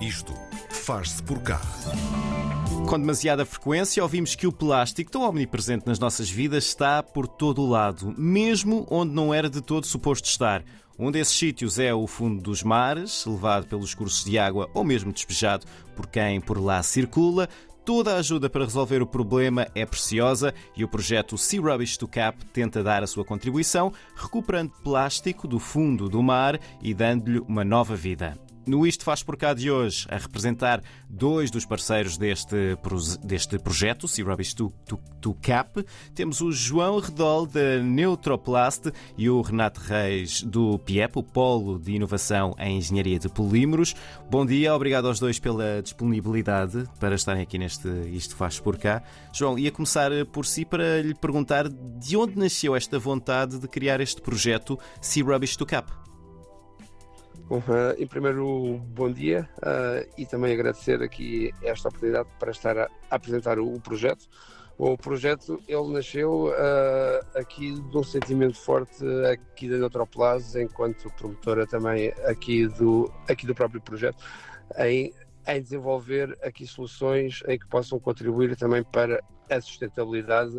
Isto 0.00 0.32
faz-se 0.70 1.20
por 1.22 1.40
cá. 1.42 1.60
Com 2.88 3.00
demasiada 3.00 3.44
frequência, 3.44 4.02
ouvimos 4.02 4.36
que 4.36 4.46
o 4.46 4.52
plástico, 4.52 5.10
tão 5.10 5.22
omnipresente 5.22 5.86
nas 5.86 5.98
nossas 5.98 6.30
vidas, 6.30 6.66
está 6.66 7.02
por 7.02 7.26
todo 7.26 7.62
o 7.62 7.68
lado, 7.68 8.14
mesmo 8.16 8.86
onde 8.90 9.12
não 9.12 9.34
era 9.34 9.50
de 9.50 9.60
todo 9.60 9.86
suposto 9.86 10.28
estar. 10.28 10.64
Um 10.96 11.10
desses 11.10 11.36
sítios 11.36 11.80
é 11.80 11.92
o 11.92 12.06
fundo 12.06 12.40
dos 12.40 12.62
mares, 12.62 13.26
levado 13.26 13.66
pelos 13.66 13.92
cursos 13.92 14.24
de 14.24 14.38
água 14.38 14.70
ou 14.72 14.84
mesmo 14.84 15.12
despejado 15.12 15.66
por 15.96 16.06
quem 16.06 16.40
por 16.40 16.58
lá 16.62 16.80
circula. 16.82 17.48
Toda 17.84 18.14
a 18.14 18.18
ajuda 18.18 18.48
para 18.48 18.64
resolver 18.64 19.02
o 19.02 19.06
problema 19.06 19.66
é 19.74 19.84
preciosa 19.84 20.54
e 20.76 20.84
o 20.84 20.88
projeto 20.88 21.36
Sea 21.36 21.60
Rubbish 21.60 21.96
to 21.96 22.06
Cap 22.06 22.44
tenta 22.46 22.82
dar 22.82 23.02
a 23.02 23.06
sua 23.06 23.24
contribuição, 23.24 23.92
recuperando 24.14 24.72
plástico 24.84 25.48
do 25.48 25.58
fundo 25.58 26.08
do 26.08 26.22
mar 26.22 26.60
e 26.80 26.94
dando-lhe 26.94 27.40
uma 27.40 27.64
nova 27.64 27.96
vida. 27.96 28.38
No 28.68 28.86
Isto 28.86 29.02
Faz 29.02 29.22
Por 29.22 29.34
Cá 29.34 29.54
de 29.54 29.70
hoje, 29.70 30.06
a 30.10 30.18
representar 30.18 30.82
dois 31.08 31.50
dos 31.50 31.64
parceiros 31.64 32.18
deste, 32.18 32.76
deste 33.24 33.58
projeto, 33.58 34.06
Sea 34.06 34.22
Rubbish 34.22 34.52
to, 34.52 34.70
to, 34.84 35.00
to, 35.22 35.34
Cap, 35.40 35.82
temos 36.14 36.42
o 36.42 36.52
João 36.52 36.98
Redol 36.98 37.46
da 37.46 37.78
Neutroplast 37.82 38.92
e 39.16 39.30
o 39.30 39.40
Renato 39.40 39.80
Reis 39.80 40.42
do 40.42 40.78
PIEP, 40.80 41.16
o 41.16 41.22
Polo 41.22 41.78
de 41.78 41.92
Inovação 41.92 42.54
em 42.58 42.76
Engenharia 42.76 43.18
de 43.18 43.30
Polímeros. 43.30 43.94
Bom 44.30 44.44
dia, 44.44 44.74
obrigado 44.74 45.08
aos 45.08 45.18
dois 45.18 45.38
pela 45.38 45.80
disponibilidade 45.82 46.84
para 47.00 47.14
estarem 47.14 47.42
aqui 47.42 47.56
neste 47.56 47.88
Isto 48.12 48.36
Faz 48.36 48.60
Por 48.60 48.76
Cá. 48.76 49.02
João, 49.32 49.58
ia 49.58 49.72
começar 49.72 50.10
por 50.26 50.44
si 50.44 50.66
para 50.66 51.00
lhe 51.00 51.14
perguntar 51.14 51.70
de 51.70 52.18
onde 52.18 52.38
nasceu 52.38 52.76
esta 52.76 52.98
vontade 52.98 53.58
de 53.58 53.66
criar 53.66 53.98
este 54.02 54.20
projeto 54.20 54.78
Sea 55.00 55.24
Rubbish 55.24 55.56
to 55.56 55.64
Cap. 55.64 55.90
Bom, 57.48 57.60
uh, 57.60 57.96
em 57.96 58.06
primeiro, 58.06 58.76
bom 58.88 59.10
dia 59.10 59.48
uh, 59.60 60.06
e 60.18 60.26
também 60.26 60.52
agradecer 60.52 61.02
aqui 61.02 61.50
esta 61.62 61.88
oportunidade 61.88 62.28
para 62.38 62.50
estar 62.50 62.76
a, 62.76 62.90
apresentar 63.10 63.58
o, 63.58 63.80
projeto. 63.80 64.28
O 64.76 64.98
projeto 64.98 65.58
ele 65.66 65.88
nasceu 65.90 66.48
uh, 66.48 67.38
aqui 67.38 67.72
de 67.72 67.96
um 67.96 68.02
sentimento 68.02 68.58
forte 68.58 69.02
aqui 69.32 69.66
da 69.66 69.78
Neutroplase, 69.78 70.62
enquanto 70.62 71.10
promotora 71.12 71.66
também 71.66 72.12
aqui 72.26 72.66
do, 72.66 73.10
aqui 73.26 73.46
do 73.46 73.54
próprio 73.54 73.80
projeto, 73.80 74.22
em, 74.76 75.14
em 75.46 75.62
desenvolver 75.62 76.38
aqui 76.42 76.66
soluções 76.66 77.42
em 77.48 77.58
que 77.58 77.66
possam 77.66 77.98
contribuir 77.98 78.56
também 78.56 78.84
para 78.84 79.24
a 79.48 79.58
sustentabilidade 79.58 80.58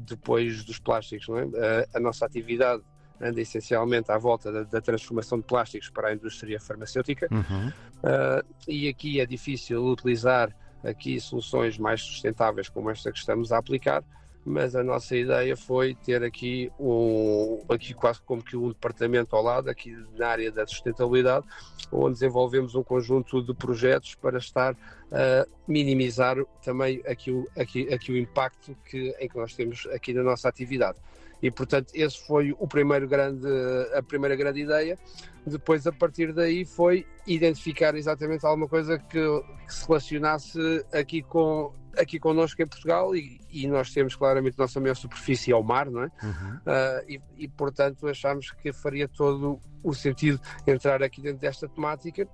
depois 0.00 0.64
dos 0.64 0.78
plásticos. 0.78 1.26
É? 1.56 1.88
a 1.94 2.00
nossa 2.00 2.26
atividade 2.26 2.82
anda 3.20 3.40
essencialmente 3.40 4.10
à 4.10 4.18
volta 4.18 4.50
da, 4.50 4.62
da, 4.64 4.80
transformação 4.80 5.38
de 5.38 5.44
plásticos 5.44 5.90
para 5.90 6.08
a 6.08 6.14
indústria 6.14 6.60
farmacêutica 6.60 7.28
uhum. 7.30 7.68
uh, 7.68 8.44
e 8.66 8.88
aqui 8.88 9.20
é 9.20 9.26
difícil 9.26 9.84
utilizar 9.84 10.54
aqui 10.82 11.18
soluções 11.20 11.78
mais 11.78 12.02
sustentáveis 12.02 12.68
como 12.68 12.90
esta 12.90 13.10
que 13.10 13.18
estamos 13.18 13.52
a 13.52 13.58
aplicar, 13.58 14.04
mas 14.44 14.76
a 14.76 14.84
nossa 14.84 15.16
ideia 15.16 15.56
foi 15.56 15.94
ter 15.94 16.22
aqui 16.22 16.70
um 16.78 17.64
aqui 17.68 17.94
quase 17.94 18.20
como 18.20 18.42
que 18.42 18.56
um 18.56 18.68
departamento 18.68 19.34
ao 19.34 19.42
lado 19.42 19.70
aqui 19.70 19.96
na 20.18 20.28
área 20.28 20.52
da 20.52 20.66
sustentabilidade 20.66 21.46
onde 21.90 22.14
desenvolvemos 22.14 22.74
um 22.74 22.82
conjunto 22.82 23.42
de 23.42 23.54
projetos 23.54 24.14
para 24.14 24.38
estar 24.38 24.76
a 25.12 25.46
minimizar 25.66 26.36
também 26.62 27.02
aqui 27.06 27.30
o, 27.30 27.48
aqui, 27.56 27.92
aqui 27.92 28.12
o 28.12 28.16
impacto 28.16 28.76
que, 28.84 29.14
em 29.18 29.28
que 29.28 29.36
nós 29.36 29.54
temos 29.54 29.86
aqui 29.86 30.12
na 30.12 30.22
nossa 30.22 30.48
atividade. 30.48 30.98
E 31.44 31.50
portanto 31.50 31.90
esse 31.92 32.26
foi 32.26 32.56
o 32.58 32.66
primeiro 32.66 33.06
grande, 33.06 33.46
a 33.94 34.02
primeira 34.02 34.34
grande 34.34 34.62
ideia. 34.62 34.98
Depois 35.46 35.86
a 35.86 35.92
partir 35.92 36.32
daí 36.32 36.64
foi 36.64 37.06
identificar 37.26 37.94
exatamente 37.94 38.46
alguma 38.46 38.66
coisa 38.66 38.98
que, 38.98 39.20
que 39.66 39.74
se 39.74 39.86
relacionasse 39.86 40.58
aqui 40.90 41.22
com 41.22 41.70
aqui 41.98 42.18
connosco 42.18 42.62
em 42.62 42.66
Portugal 42.66 43.14
e, 43.14 43.40
e, 43.50 43.68
nós 43.68 43.92
temos 43.92 44.16
claramente 44.16 44.54
a 44.58 44.62
nossa 44.62 44.80
maior 44.80 44.96
superfície 44.96 45.52
ao 45.52 45.62
mar, 45.62 45.88
não 45.88 46.02
é? 46.02 46.10
Uhum. 46.22 46.56
Uh, 46.56 47.04
e, 47.06 47.20
e, 47.36 47.46
portanto 47.46 48.08
achámos 48.08 48.50
que 48.50 48.72
faria 48.72 49.06
todo 49.06 49.60
o 49.82 49.92
sentido 49.92 50.40
entrar 50.66 51.02
aqui 51.02 51.20
dentro 51.20 51.40
desta 51.40 51.68
temática 51.68 52.26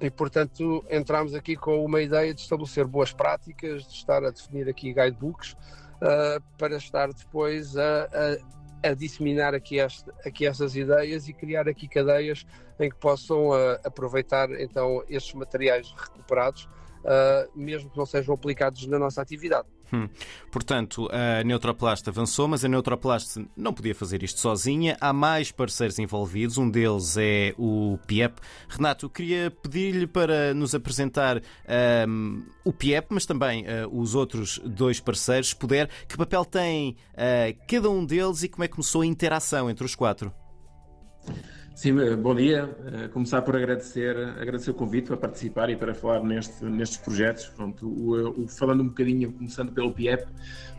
e 0.00 0.08
portanto 0.08 0.84
entramos 0.88 1.34
aqui 1.34 1.56
com 1.56 1.84
uma 1.84 2.00
ideia 2.00 2.32
de 2.32 2.40
estabelecer 2.40 2.86
boas 2.86 3.12
práticas, 3.12 3.82
de 3.82 3.92
estar 3.92 4.24
a 4.24 4.30
definir 4.30 4.68
aqui 4.68 4.94
guidebooks 4.94 5.56
uh, 6.02 6.42
para 6.58 6.76
estar 6.76 7.12
depois 7.12 7.76
a, 7.76 8.04
a, 8.82 8.90
a 8.90 8.94
disseminar 8.94 9.54
aqui, 9.54 9.78
este, 9.78 10.10
aqui 10.26 10.46
essas 10.46 10.76
ideias 10.76 11.28
e 11.28 11.32
criar 11.32 11.68
aqui 11.68 11.88
cadeias 11.88 12.44
em 12.78 12.90
que 12.90 12.96
possam 12.96 13.50
uh, 13.50 13.78
aproveitar 13.84 14.50
então 14.60 15.02
estes 15.08 15.34
materiais 15.34 15.94
recuperados 15.96 16.68
uh, 17.02 17.50
mesmo 17.54 17.90
que 17.90 17.96
não 17.96 18.06
sejam 18.06 18.34
aplicados 18.34 18.86
na 18.86 18.98
nossa 18.98 19.22
atividade. 19.22 19.68
Hum. 19.92 20.08
Portanto, 20.50 21.08
a 21.12 21.44
Neutroplast 21.44 22.08
avançou, 22.08 22.48
mas 22.48 22.64
a 22.64 22.68
Neutroplast 22.68 23.46
não 23.54 23.74
podia 23.74 23.94
fazer 23.94 24.22
isto 24.22 24.40
sozinha. 24.40 24.96
Há 25.00 25.12
mais 25.12 25.52
parceiros 25.52 25.98
envolvidos, 25.98 26.56
um 26.56 26.70
deles 26.70 27.16
é 27.18 27.54
o 27.58 27.98
PIEP. 28.06 28.40
Renato, 28.68 29.10
queria 29.10 29.50
pedir-lhe 29.50 30.06
para 30.06 30.54
nos 30.54 30.74
apresentar 30.74 31.42
um, 32.08 32.42
o 32.64 32.72
PIEP, 32.72 33.08
mas 33.10 33.26
também 33.26 33.64
uh, 33.64 33.88
os 33.92 34.14
outros 34.14 34.58
dois 34.64 34.98
parceiros, 34.98 35.50
se 35.50 35.56
puder. 35.56 35.90
Que 36.08 36.16
papel 36.16 36.44
tem 36.44 36.96
uh, 37.12 37.56
cada 37.68 37.90
um 37.90 38.04
deles 38.04 38.42
e 38.42 38.48
como 38.48 38.64
é 38.64 38.68
que 38.68 38.74
começou 38.74 39.02
a 39.02 39.06
interação 39.06 39.68
entre 39.68 39.84
os 39.84 39.94
quatro? 39.94 40.32
Sim, 41.74 41.98
eh, 42.00 42.16
bom 42.16 42.34
dia. 42.34 42.66
Uh, 42.66 43.08
começar 43.08 43.40
por 43.42 43.56
agradecer, 43.56 44.16
agradecer 44.16 44.70
o 44.70 44.74
convite 44.74 45.06
para 45.06 45.16
participar 45.16 45.70
e 45.70 45.76
para 45.76 45.94
falar 45.94 46.22
neste, 46.22 46.64
nestes 46.64 46.98
projetos. 46.98 47.46
Pronto, 47.46 47.86
o, 47.86 48.42
o, 48.42 48.48
falando 48.48 48.82
um 48.82 48.88
bocadinho, 48.88 49.32
começando 49.32 49.72
pelo 49.72 49.90
PIEP, 49.92 50.26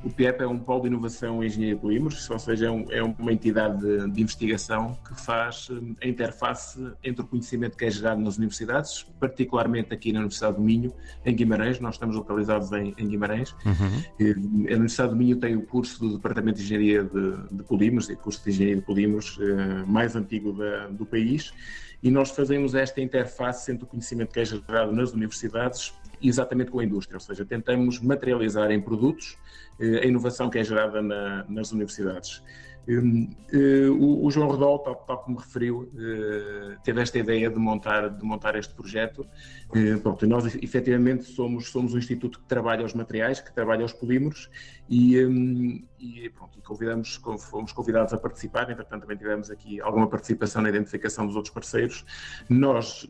o 0.03 0.09
PIEP 0.09 0.41
é 0.41 0.47
um 0.47 0.59
polo 0.59 0.81
de 0.81 0.87
inovação 0.87 1.43
em 1.43 1.47
engenharia 1.47 1.75
de 1.75 1.81
polímeros, 1.81 2.29
ou 2.29 2.37
seja, 2.37 2.67
é, 2.67 2.71
um, 2.71 2.85
é 2.91 3.01
uma 3.01 3.31
entidade 3.31 3.79
de, 3.79 4.11
de, 4.11 4.21
investigação 4.21 4.97
que 5.07 5.19
faz 5.19 5.69
eh, 5.71 6.05
a 6.05 6.07
interface 6.07 6.91
entre 7.03 7.23
o 7.23 7.27
conhecimento 7.27 7.77
que 7.77 7.85
é 7.85 7.89
gerado 7.89 8.21
nas 8.21 8.37
universidades, 8.37 9.03
particularmente 9.19 9.93
aqui 9.93 10.11
na 10.11 10.19
Universidade 10.19 10.57
do 10.57 10.61
Minho, 10.61 10.93
em 11.25 11.33
Guimarães. 11.33 11.79
Nós 11.79 11.95
estamos 11.95 12.15
localizados 12.15 12.71
em, 12.73 12.93
em 12.97 13.07
Guimarães. 13.07 13.55
Uhum. 13.65 14.67
A 14.69 14.73
Universidade 14.73 15.09
do 15.11 15.15
Minho 15.15 15.37
tem 15.37 15.55
o 15.55 15.61
curso 15.61 15.99
do 15.99 16.15
Departamento 16.17 16.57
de 16.57 16.63
Engenharia 16.65 17.03
de, 17.03 17.55
de 17.55 17.63
Polímeros, 17.63 18.09
e 18.09 18.15
curso 18.15 18.43
de 18.43 18.49
Engenharia 18.49 18.75
de 18.75 18.81
Polímeros 18.81 19.39
mais 19.87 20.15
antigo 20.15 20.51
da, 20.51 20.82
do 20.89 21.05
país, 21.05 21.53
e 22.01 22.11
nós 22.11 22.31
fazemos 22.31 22.75
esta 22.75 22.99
interface 22.99 23.71
entre 23.71 23.85
o 23.85 23.87
conhecimento 23.87 24.33
que 24.33 24.39
é 24.39 24.45
gerado 24.45 24.91
nas 24.91 25.13
universidades 25.13 25.93
exatamente 26.21 26.71
com 26.71 26.79
a 26.79 26.83
indústria, 26.83 27.17
ou 27.17 27.19
seja, 27.19 27.45
tentamos 27.45 27.99
materializar 27.99 28.71
em 28.71 28.81
produtos 28.81 29.37
eh, 29.79 30.01
a 30.03 30.05
inovação 30.05 30.49
que 30.49 30.57
é 30.57 30.63
gerada 30.63 31.01
na, 31.01 31.45
nas 31.49 31.71
universidades. 31.71 32.41
Um, 32.87 33.29
uh, 33.53 34.25
o, 34.25 34.29
João 34.29 34.49
Rodol, 34.49 34.79
tal, 34.79 34.95
tal, 34.95 35.17
como 35.19 35.39
referiu, 35.39 35.89
uh, 35.93 36.79
teve 36.83 37.01
esta 37.01 37.17
ideia 37.17 37.49
de 37.49 37.57
montar, 37.57 38.09
de 38.09 38.25
montar 38.25 38.55
este 38.55 38.73
projeto. 38.73 39.25
Uh, 39.69 39.99
pronto, 40.01 40.27
nós 40.27 40.53
efetivamente 40.55 41.23
somos, 41.23 41.69
somos 41.69 41.93
um 41.93 41.97
instituto 41.97 42.39
que 42.39 42.45
trabalha 42.45 42.85
os 42.85 42.93
materiais, 42.93 43.39
que 43.39 43.53
trabalha 43.53 43.85
os 43.85 43.93
polímeros 43.93 44.49
e, 44.89 45.23
um, 45.25 45.85
e, 45.97 46.29
pronto, 46.31 46.61
convidamos, 46.61 47.21
fomos 47.39 47.71
convidados 47.71 48.13
a 48.13 48.17
participar, 48.17 48.69
entretanto 48.69 49.01
também 49.01 49.17
tivemos 49.17 49.49
aqui 49.49 49.79
alguma 49.79 50.07
participação 50.07 50.61
na 50.61 50.69
identificação 50.69 51.25
dos 51.25 51.35
outros 51.37 51.53
parceiros. 51.53 52.05
Nós, 52.49 53.09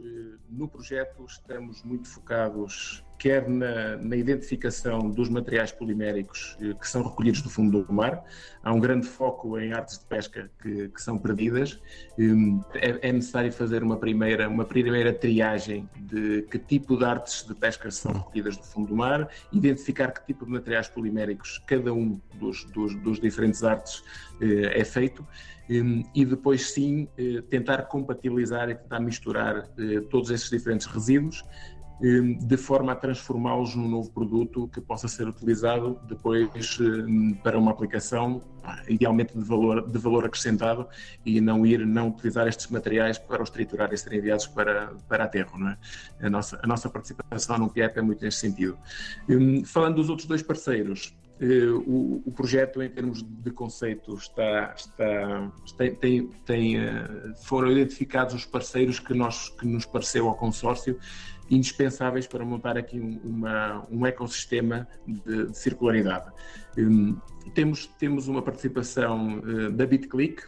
no 0.49 0.67
projeto, 0.67 1.25
estamos 1.25 1.83
muito 1.83 2.07
focados 2.07 3.03
quer 3.17 3.47
na, 3.47 3.97
na, 3.97 4.15
identificação 4.15 5.09
dos 5.09 5.29
materiais 5.29 5.71
poliméricos 5.71 6.57
eh, 6.61 6.73
que 6.73 6.87
são 6.87 7.03
recolhidos 7.03 7.41
do 7.41 7.49
fundo 7.49 7.83
do 7.83 7.93
mar. 7.93 8.23
Há 8.61 8.73
um 8.73 8.79
grande 8.79 9.07
foco 9.07 9.57
em 9.57 9.73
artes 9.73 9.99
de 9.99 10.05
pesca 10.05 10.49
que, 10.61 10.89
que 10.89 11.01
são 11.01 11.17
perdidas. 11.17 11.79
Hum, 12.17 12.61
é, 12.73 13.09
é, 13.09 13.11
necessário 13.11 13.51
fazer 13.51 13.83
uma 13.83 13.97
primeira, 13.97 14.49
uma 14.49 14.65
primeira 14.65 15.13
triagem 15.13 15.89
de 15.95 16.43
que 16.43 16.59
tipo 16.59 16.97
de 16.97 17.05
artes 17.05 17.45
de 17.47 17.53
pesca 17.55 17.89
são 17.91 18.11
recolhidas 18.11 18.57
do 18.57 18.63
fundo 18.63 18.87
do 18.89 18.95
mar, 18.95 19.29
identificar 19.51 20.11
que 20.11 20.25
tipo 20.25 20.45
de 20.45 20.51
materiais 20.51 20.87
poliméricos 20.87 21.59
cada 21.65 21.93
um 21.93 22.19
dos, 22.35 22.65
dos, 22.65 22.95
dos 23.01 23.19
diferentes 23.19 23.63
artes 23.63 24.03
eh, 24.41 24.81
é 24.81 24.83
feito. 24.83 25.25
E 26.13 26.25
depois 26.25 26.71
sim 26.71 27.07
eh, 27.17 27.41
tentar 27.49 27.83
compatibilizar 27.83 28.69
e 28.69 28.75
tentar 28.75 28.99
misturar 28.99 29.69
todos 30.09 30.29
esses 30.29 30.49
diferentes 30.49 30.85
resíduos 30.85 31.43
de 32.01 32.57
forma 32.57 32.91
a 32.91 32.95
transformá-los 32.95 33.75
num 33.75 33.87
novo 33.87 34.11
produto 34.11 34.67
que 34.67 34.81
possa 34.81 35.07
ser 35.07 35.27
utilizado 35.27 35.99
depois 36.07 36.77
hum, 36.79 37.33
para 37.43 37.57
uma 37.57 37.71
aplicação 37.71 38.41
idealmente 38.87 39.37
de 39.37 39.43
valor, 39.43 39.87
de 39.87 39.97
valor 39.97 40.25
acrescentado 40.25 40.87
e 41.25 41.39
não 41.39 41.65
ir, 41.65 41.85
não 41.85 42.09
utilizar 42.09 42.47
estes 42.47 42.67
materiais 42.67 43.17
para 43.17 43.43
os 43.43 43.49
triturar 43.49 43.93
e 43.93 43.97
serem 43.97 44.19
enviados 44.19 44.47
para, 44.47 44.93
para 45.07 45.25
aterro. 45.25 45.57
Não 45.57 45.69
é? 45.69 45.77
a, 46.21 46.29
nossa, 46.29 46.59
a 46.61 46.67
nossa 46.67 46.89
participação 46.89 47.57
no 47.57 47.69
PIEP 47.69 47.97
é 47.97 48.01
muito 48.01 48.23
neste 48.23 48.41
sentido. 48.41 48.77
Hum, 49.29 49.63
falando 49.63 49.95
dos 49.95 50.09
outros 50.09 50.27
dois 50.27 50.41
parceiros, 50.41 51.15
o, 51.85 52.21
o, 52.25 52.31
projeto, 52.31 52.81
em 52.81 52.89
termos 52.89 53.21
de 53.21 53.51
conceito, 53.51 54.13
está, 54.15 54.73
está, 54.75 55.51
tem, 55.77 55.95
tem, 55.95 56.27
tem, 56.45 56.77
foram 57.43 57.71
identificados 57.71 58.33
os 58.33 58.45
parceiros 58.45 58.99
que, 58.99 59.13
nós, 59.13 59.49
que 59.49 59.65
nos 59.65 59.85
pareceu 59.85 60.29
ao 60.29 60.35
consórcio 60.35 60.97
indispensáveis 61.49 62.27
para 62.27 62.45
montar 62.45 62.77
aqui 62.77 62.99
uma, 62.99 63.85
um 63.91 64.05
ecossistema 64.05 64.87
de, 65.07 65.47
de 65.47 65.57
circularidade. 65.57 66.31
Um, 66.77 67.17
temos, 67.53 67.87
temos 67.99 68.27
uma 68.27 68.41
participação 68.41 69.39
uh, 69.39 69.71
da 69.71 69.85
BitClick. 69.85 70.43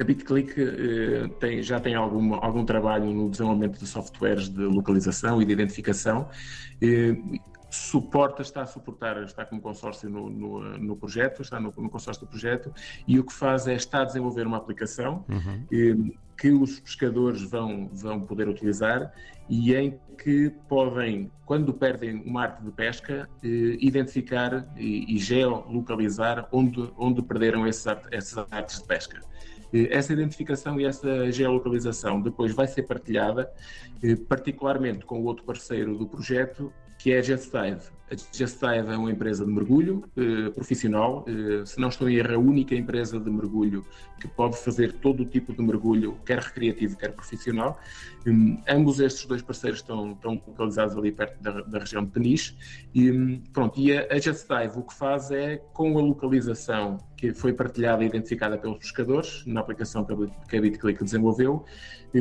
A 0.00 0.04
BitClick 0.04 0.52
uh, 0.60 1.28
tem, 1.40 1.62
já 1.62 1.80
tem 1.80 1.94
algum, 1.94 2.34
algum 2.34 2.64
trabalho 2.64 3.06
no 3.06 3.28
desenvolvimento 3.28 3.78
de 3.78 3.86
softwares 3.86 4.48
de 4.48 4.62
localização 4.62 5.42
e 5.42 5.44
de 5.44 5.52
identificação. 5.52 6.28
Uh, 6.82 7.38
suporta, 7.70 8.42
está 8.42 8.62
a 8.62 8.66
suportar, 8.66 9.22
está 9.22 9.44
como 9.44 9.60
consórcio 9.60 10.08
no, 10.08 10.30
no, 10.30 10.78
no 10.78 10.96
projeto, 10.96 11.42
está 11.42 11.60
no, 11.60 11.72
no, 11.76 11.90
consórcio 11.90 12.26
do 12.26 12.28
projeto, 12.28 12.72
e 13.06 13.18
o 13.18 13.24
que 13.24 13.32
faz 13.32 13.66
é 13.66 13.74
está 13.74 14.02
a 14.02 14.04
desenvolver 14.04 14.46
uma 14.46 14.56
aplicação 14.56 15.24
uhum. 15.28 15.64
eh, 15.70 16.16
que 16.36 16.50
os 16.50 16.80
pescadores 16.80 17.42
vão, 17.42 17.88
vão 17.92 18.20
poder 18.20 18.48
utilizar 18.48 19.12
e 19.50 19.74
em 19.74 19.98
que 20.16 20.50
podem, 20.68 21.30
quando 21.44 21.72
perdem 21.72 22.22
uma 22.24 22.42
arte 22.42 22.62
de 22.62 22.70
pesca, 22.70 23.28
eh, 23.42 23.76
identificar 23.80 24.66
e, 24.76 25.14
e, 25.14 25.18
geolocalizar 25.18 26.48
onde, 26.52 26.90
onde 26.96 27.22
perderam 27.22 27.66
esses 27.66 27.86
art, 27.86 28.06
essas 28.10 28.46
artes 28.50 28.80
de 28.80 28.86
pesca. 28.86 29.20
Eh, 29.72 29.88
essa 29.90 30.12
identificação 30.12 30.80
e 30.80 30.84
essa 30.84 31.30
geolocalização 31.30 32.20
depois 32.20 32.54
vai 32.54 32.66
ser 32.66 32.84
partilhada, 32.84 33.52
eh, 34.02 34.16
particularmente 34.16 35.04
com 35.04 35.20
o 35.20 35.24
outro 35.24 35.44
parceiro 35.44 35.96
do 35.96 36.06
projeto, 36.06 36.72
que 36.98 37.12
é 37.12 37.18
a 37.18 37.22
JustDive. 37.22 37.97
A 38.10 38.14
JustDive 38.14 38.90
é 38.90 38.96
uma 38.96 39.10
empresa 39.10 39.44
de 39.44 39.50
mergulho 39.50 40.04
eh, 40.16 40.50
profissional, 40.50 41.24
eh, 41.28 41.64
se 41.66 41.78
não 41.78 41.88
estou 41.88 42.08
em 42.08 42.16
erro, 42.16 42.34
a 42.34 42.38
única 42.38 42.74
empresa 42.74 43.20
de 43.20 43.30
mergulho 43.30 43.84
que 44.18 44.26
pode 44.26 44.56
fazer 44.56 44.92
todo 44.94 45.22
o 45.22 45.26
tipo 45.26 45.52
de 45.52 45.62
mergulho, 45.62 46.18
quer 46.24 46.38
recreativo, 46.38 46.96
quer 46.96 47.12
profissional. 47.12 47.78
Um, 48.26 48.60
ambos 48.68 48.98
estes 48.98 49.26
dois 49.26 49.42
parceiros 49.42 49.80
estão, 49.80 50.12
estão 50.12 50.42
localizados 50.46 50.96
ali 50.96 51.12
perto 51.12 51.40
da, 51.42 51.60
da 51.62 51.78
região 51.78 52.04
de 52.04 52.10
Peniche. 52.10 52.56
E, 52.94 53.10
um, 53.10 53.42
pronto, 53.52 53.78
e 53.78 53.96
a, 53.96 54.06
a 54.10 54.18
JustDive 54.18 54.78
o 54.78 54.82
que 54.82 54.94
faz 54.94 55.30
é, 55.30 55.58
com 55.72 55.98
a 55.98 56.00
localização 56.00 56.98
que 57.16 57.34
foi 57.34 57.52
partilhada 57.52 58.02
e 58.02 58.06
identificada 58.06 58.56
pelos 58.56 58.78
pescadores, 58.78 59.44
na 59.44 59.60
aplicação 59.60 60.06
que 60.48 60.56
a 60.56 60.60
BitClick 60.60 61.02
desenvolveu, 61.02 61.64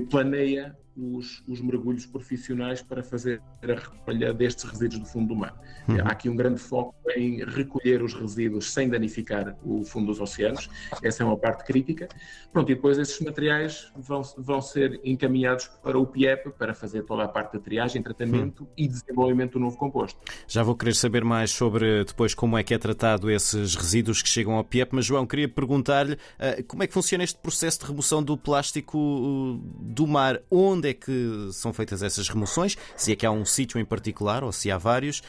planeia 0.10 0.75
os, 0.98 1.44
os, 1.48 1.62
mergulhos 1.62 2.07
profissionais 2.07 2.81
para 2.81 3.04
fazer 3.04 3.42
a 3.62 3.68
recolha 3.68 4.34
destes 4.34 4.63
resíduos 4.63 5.01
do 5.01 5.06
fundo 5.06 5.28
do 5.28 5.36
mar. 5.36 5.56
Uhum. 5.88 5.98
Há 6.01 6.12
aqui 6.12 6.30
um 6.30 6.36
grande 6.36 6.60
foco 6.60 6.95
em 7.16 7.44
recolher 7.44 8.01
os 8.01 8.13
resíduos 8.13 8.72
sem 8.72 8.89
danificar 8.89 9.56
o 9.63 9.84
fundo 9.84 10.07
dos 10.07 10.19
oceanos, 10.19 10.69
essa 11.04 11.24
é 11.24 11.25
uma 11.25 11.38
parte 11.38 11.63
crítica. 11.66 12.07
Pronto, 12.51 12.72
e 12.72 12.75
depois 12.75 12.98
esses 12.98 13.19
materiais 13.19 13.92
vão, 13.95 14.22
vão 14.38 14.62
ser 14.62 15.00
encaminhados 15.04 15.68
para 15.84 15.98
o 15.98 16.06
PIEP 16.06 16.51
para 16.57 16.74
fazer 16.74 17.04
toda 17.04 17.24
a 17.24 17.28
parte 17.28 17.57
de 17.57 17.63
triagem, 17.63 18.01
tratamento 18.01 18.63
uhum. 18.63 18.69
e 18.78 18.88
desenvolvimento 18.88 19.54
do 19.54 19.60
novo 19.60 19.78
composto. 19.78 20.19
Já 20.48 20.63
vou 20.63 20.75
querer 20.75 20.95
saber 20.95 21.24
mais 21.24 21.51
sobre 21.51 22.04
depois 22.04 22.34
como 22.34 22.57
é 22.57 22.63
que 22.63 22.74
é 22.74 22.78
tratado 22.78 23.30
esses 23.30 23.75
resíduos 23.75 24.22
que 24.22 24.30
chegam 24.30 24.54
ao 24.54 24.63
PIEP, 24.63 24.94
mas 24.94 25.06
João, 25.06 25.25
queria 25.25 25.50
perguntar-lhe 25.50 26.13
uh, 26.13 26.63
como 26.68 26.84
é 26.84 26.88
que 26.88 26.94
funciona 26.94 27.24
este 27.24 27.39
processo 27.39 27.80
de 27.80 27.86
remoção 27.86 28.24
do 28.24 28.38
plástico 28.38 28.98
uh, 28.98 29.57
do 29.81 30.07
mar, 30.07 30.42
onde 30.50 30.78
onde 30.78 30.89
é 30.89 30.94
que 30.94 31.50
são 31.51 31.74
feitas 31.74 32.01
essas 32.01 32.30
remoções, 32.30 32.78
se 32.95 33.12
é 33.12 33.16
que 33.16 33.25
há 33.25 33.31
um 33.31 33.44
sítio 33.44 33.80
em 33.80 33.86
particular 33.86 34.44
ou 34.44 34.51
se 34.51 34.72
há 34.72 34.78
vários, 34.78 35.19
uh, 35.19 35.24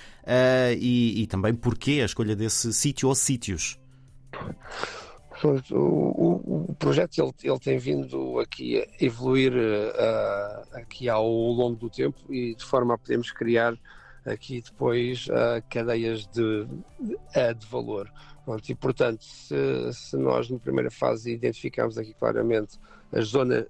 e, 0.78 1.22
e, 1.22 1.26
também 1.26 1.54
porquê 1.54 2.00
a 2.02 2.04
escolha 2.04 2.34
desse 2.36 2.72
sítio 2.72 3.08
ou 3.08 3.14
sítios. 3.14 3.78
O, 5.42 5.76
o, 5.76 6.70
o, 6.70 6.74
projeto 6.74 7.18
ele, 7.18 7.32
ele, 7.44 7.58
tem 7.60 7.78
vindo 7.78 8.40
aqui 8.40 8.80
a 8.80 9.04
evoluir 9.04 9.52
uh, 9.52 10.76
aqui 10.76 11.08
ao 11.08 11.28
longo 11.28 11.76
do 11.76 11.88
tempo 11.88 12.18
e 12.32 12.56
de 12.56 12.64
forma 12.64 12.94
a 12.94 12.98
podermos 12.98 13.30
criar 13.30 13.78
aqui 14.26 14.60
depois 14.60 15.26
uh, 15.28 15.62
cadeias 15.70 16.26
de, 16.26 16.66
de, 17.00 17.54
de 17.54 17.66
valor. 17.66 18.10
Pronto, 18.44 18.68
e 18.68 18.74
portanto, 18.74 19.24
se, 19.24 19.92
se, 19.92 20.16
nós 20.16 20.50
na 20.50 20.58
primeira 20.58 20.90
fase 20.90 21.32
identificamos 21.32 21.98
aqui 21.98 22.14
claramente 22.14 22.78
a 23.12 23.20
zona 23.20 23.66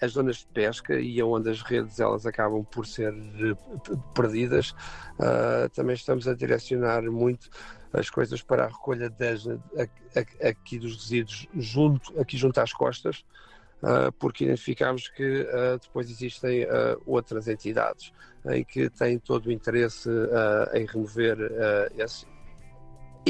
as 0.00 0.12
zonas 0.12 0.38
de 0.38 0.46
pesca 0.46 0.98
e 0.98 1.22
onde 1.22 1.50
as 1.50 1.62
redes 1.62 2.00
elas 2.00 2.26
acabam 2.26 2.64
por 2.64 2.86
ser 2.86 3.12
eh, 3.12 3.96
perdidas, 4.14 4.70
uh, 5.18 5.68
também 5.74 5.94
estamos 5.94 6.26
a 6.26 6.34
direcionar 6.34 7.02
muito 7.02 7.50
as 7.92 8.08
coisas 8.08 8.40
para 8.42 8.64
a 8.64 8.68
recolha 8.68 9.10
das, 9.10 9.46
aqui 10.42 10.78
dos 10.78 10.96
resíduos 10.96 11.48
junto, 11.54 12.18
aqui 12.20 12.36
junto 12.36 12.58
às 12.60 12.72
costas, 12.72 13.24
uh, 13.82 14.12
porque 14.18 14.44
identificamos 14.44 15.08
que 15.08 15.42
uh, 15.42 15.78
depois 15.80 16.08
existem 16.08 16.66
outras 17.04 17.48
entidades 17.48 18.12
em 18.48 18.64
que 18.64 18.88
têm 18.88 19.18
todo 19.18 19.46
o 19.46 19.52
interesse 19.52 20.08
em 20.72 20.86
remover 20.86 21.36
esse, 21.98 22.24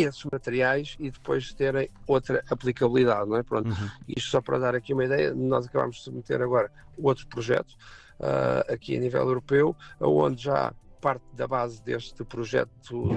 esses 0.03 0.25
materiais 0.25 0.97
e 0.99 1.11
depois 1.11 1.53
terem 1.53 1.89
outra 2.07 2.43
aplicabilidade, 2.51 3.29
não 3.29 3.37
é? 3.37 3.43
Pronto, 3.43 3.69
uhum. 3.69 3.91
isto 4.09 4.31
só 4.31 4.41
para 4.41 4.59
dar 4.59 4.75
aqui 4.75 4.93
uma 4.93 5.05
ideia, 5.05 5.35
nós 5.35 5.67
acabamos 5.67 5.97
de 5.97 6.03
submeter 6.03 6.41
agora 6.43 6.71
outro 6.97 7.27
projeto 7.29 7.71
uh, 8.19 8.73
aqui 8.73 8.97
a 8.97 9.01
nível 9.01 9.23
europeu, 9.23 9.77
onde 10.01 10.45
já 10.45 10.73
parte 11.01 11.25
da 11.33 11.49
base 11.49 11.83
deste 11.83 12.23
projeto 12.25 12.71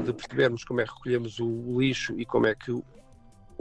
de 0.04 0.14
percebermos 0.14 0.64
como 0.64 0.82
é 0.82 0.86
que 0.86 0.94
recolhemos 0.94 1.40
o 1.40 1.80
lixo 1.80 2.18
e 2.18 2.26
como 2.26 2.48
é 2.48 2.56
que 2.56 2.72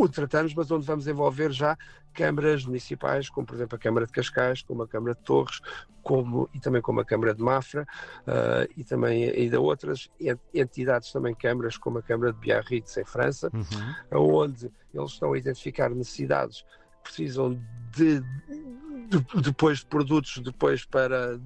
o 0.04 0.08
tratamos, 0.08 0.54
mas 0.54 0.70
onde 0.70 0.86
vamos 0.86 1.06
envolver 1.06 1.52
já 1.52 1.76
câmaras 2.12 2.64
municipais, 2.64 3.28
como 3.28 3.46
por 3.46 3.54
exemplo 3.54 3.76
a 3.76 3.78
Câmara 3.78 4.06
de 4.06 4.12
Cascais, 4.12 4.62
como 4.62 4.82
a 4.82 4.88
Câmara 4.88 5.14
de 5.14 5.22
Torres, 5.22 5.60
como, 6.02 6.48
e 6.52 6.60
também 6.60 6.82
como 6.82 7.00
a 7.00 7.04
Câmara 7.04 7.34
de 7.34 7.42
Mafra, 7.42 7.86
uh, 8.26 8.72
e 8.76 8.84
também 8.84 9.30
ainda 9.30 9.60
outras 9.60 10.10
entidades, 10.52 11.12
também 11.12 11.34
câmaras, 11.34 11.76
como 11.76 11.98
a 11.98 12.02
Câmara 12.02 12.32
de 12.32 12.38
Biarritz 12.38 12.96
em 12.96 13.04
França, 13.04 13.50
uhum. 13.52 14.20
onde 14.20 14.70
eles 14.92 15.12
estão 15.12 15.32
a 15.32 15.38
identificar 15.38 15.88
necessidades 15.90 16.62
que 16.62 17.02
precisam 17.04 17.60
de, 17.92 18.20
de 18.20 19.42
depois 19.42 19.78
de 19.78 19.86
produtos 19.86 20.38
depois 20.38 20.84
para 20.84 21.40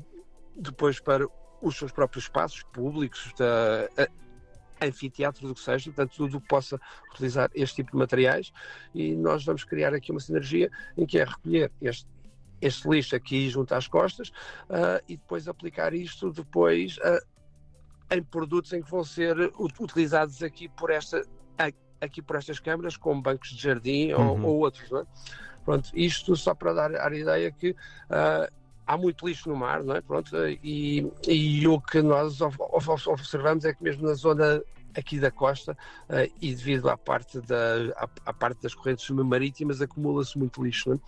depois 0.56 0.98
para 0.98 1.26
os 1.60 1.76
seus 1.76 1.92
próprios 1.92 2.24
espaços 2.24 2.62
públicos, 2.72 3.32
da, 3.38 3.88
anfiteatro 4.81 5.49
do 5.49 5.55
que 5.55 5.61
seja, 5.61 5.87
portanto, 5.87 6.14
tudo 6.17 6.40
que 6.40 6.49
possa 6.49 6.81
utilizar 7.12 7.50
este 7.55 7.76
tipo 7.76 7.93
de 7.93 7.99
materiais 7.99 8.52
e 8.94 9.14
nós 9.14 9.44
vamos 9.44 9.64
criar 9.64 9.94
aqui 9.94 10.11
uma 10.11 10.20
sinergia 10.20 10.70
em 10.96 11.06
que 11.06 11.19
é 11.19 11.25
recolher 11.25 11.73
este, 11.81 12.06
este 12.61 12.88
lixo 12.88 13.17
aqui 13.17 13.49
junto 13.49 13.75
às 13.75 13.88
costas 13.88 14.28
uh, 14.69 15.02
e 15.08 15.17
depois 15.17 15.49
aplicar 15.49 15.94
isto 15.94 16.31
depois 16.31 16.99
uh, 16.99 17.25
em 18.11 18.23
produtos 18.23 18.73
em 18.73 18.83
que 18.83 18.90
vão 18.90 19.02
ser 19.02 19.37
utilizados 19.59 20.42
aqui 20.42 20.68
por 20.68 20.90
esta 20.90 21.25
aqui 21.99 22.21
por 22.21 22.37
estas 22.37 22.61
câmaras 22.61 22.97
como 22.97 23.23
bancos 23.23 23.50
de 23.50 23.62
jardim 23.62 24.12
uhum. 24.12 24.45
ou, 24.45 24.50
ou, 24.50 24.59
outros, 24.59 24.90
é? 24.92 25.04
Pronto, 25.64 25.90
isto 25.95 26.37
só 26.37 26.54
para 26.54 26.73
dar 26.73 26.95
a 26.95 27.14
ideia 27.14 27.50
que 27.50 27.71
uh, 27.71 28.52
há 28.87 28.97
muito 28.97 29.26
lixo 29.26 29.49
no 29.49 29.57
mar, 29.57 29.83
não 29.83 29.97
é? 29.97 30.00
Pronto, 30.00 30.31
e, 30.62 31.11
e 31.26 31.66
o 31.66 31.81
que 31.81 32.00
nós 32.02 32.40
observamos 32.40 33.64
é 33.64 33.75
que 33.75 33.83
mesmo 33.83 34.07
na 34.07 34.14
zona 34.14 34.62
aqui 34.99 35.19
da 35.19 35.31
costa 35.31 35.76
uh, 36.09 36.33
e 36.40 36.55
devido 36.55 36.88
à 36.88 36.97
parte, 36.97 37.40
da, 37.43 37.93
à, 37.97 38.09
à 38.26 38.33
parte 38.33 38.62
das 38.62 38.75
correntes 38.75 39.09
marítimas 39.11 39.83
acumula-se 39.83 40.38
muito 40.38 40.64
lixo 40.64 40.95
é? 40.95 40.99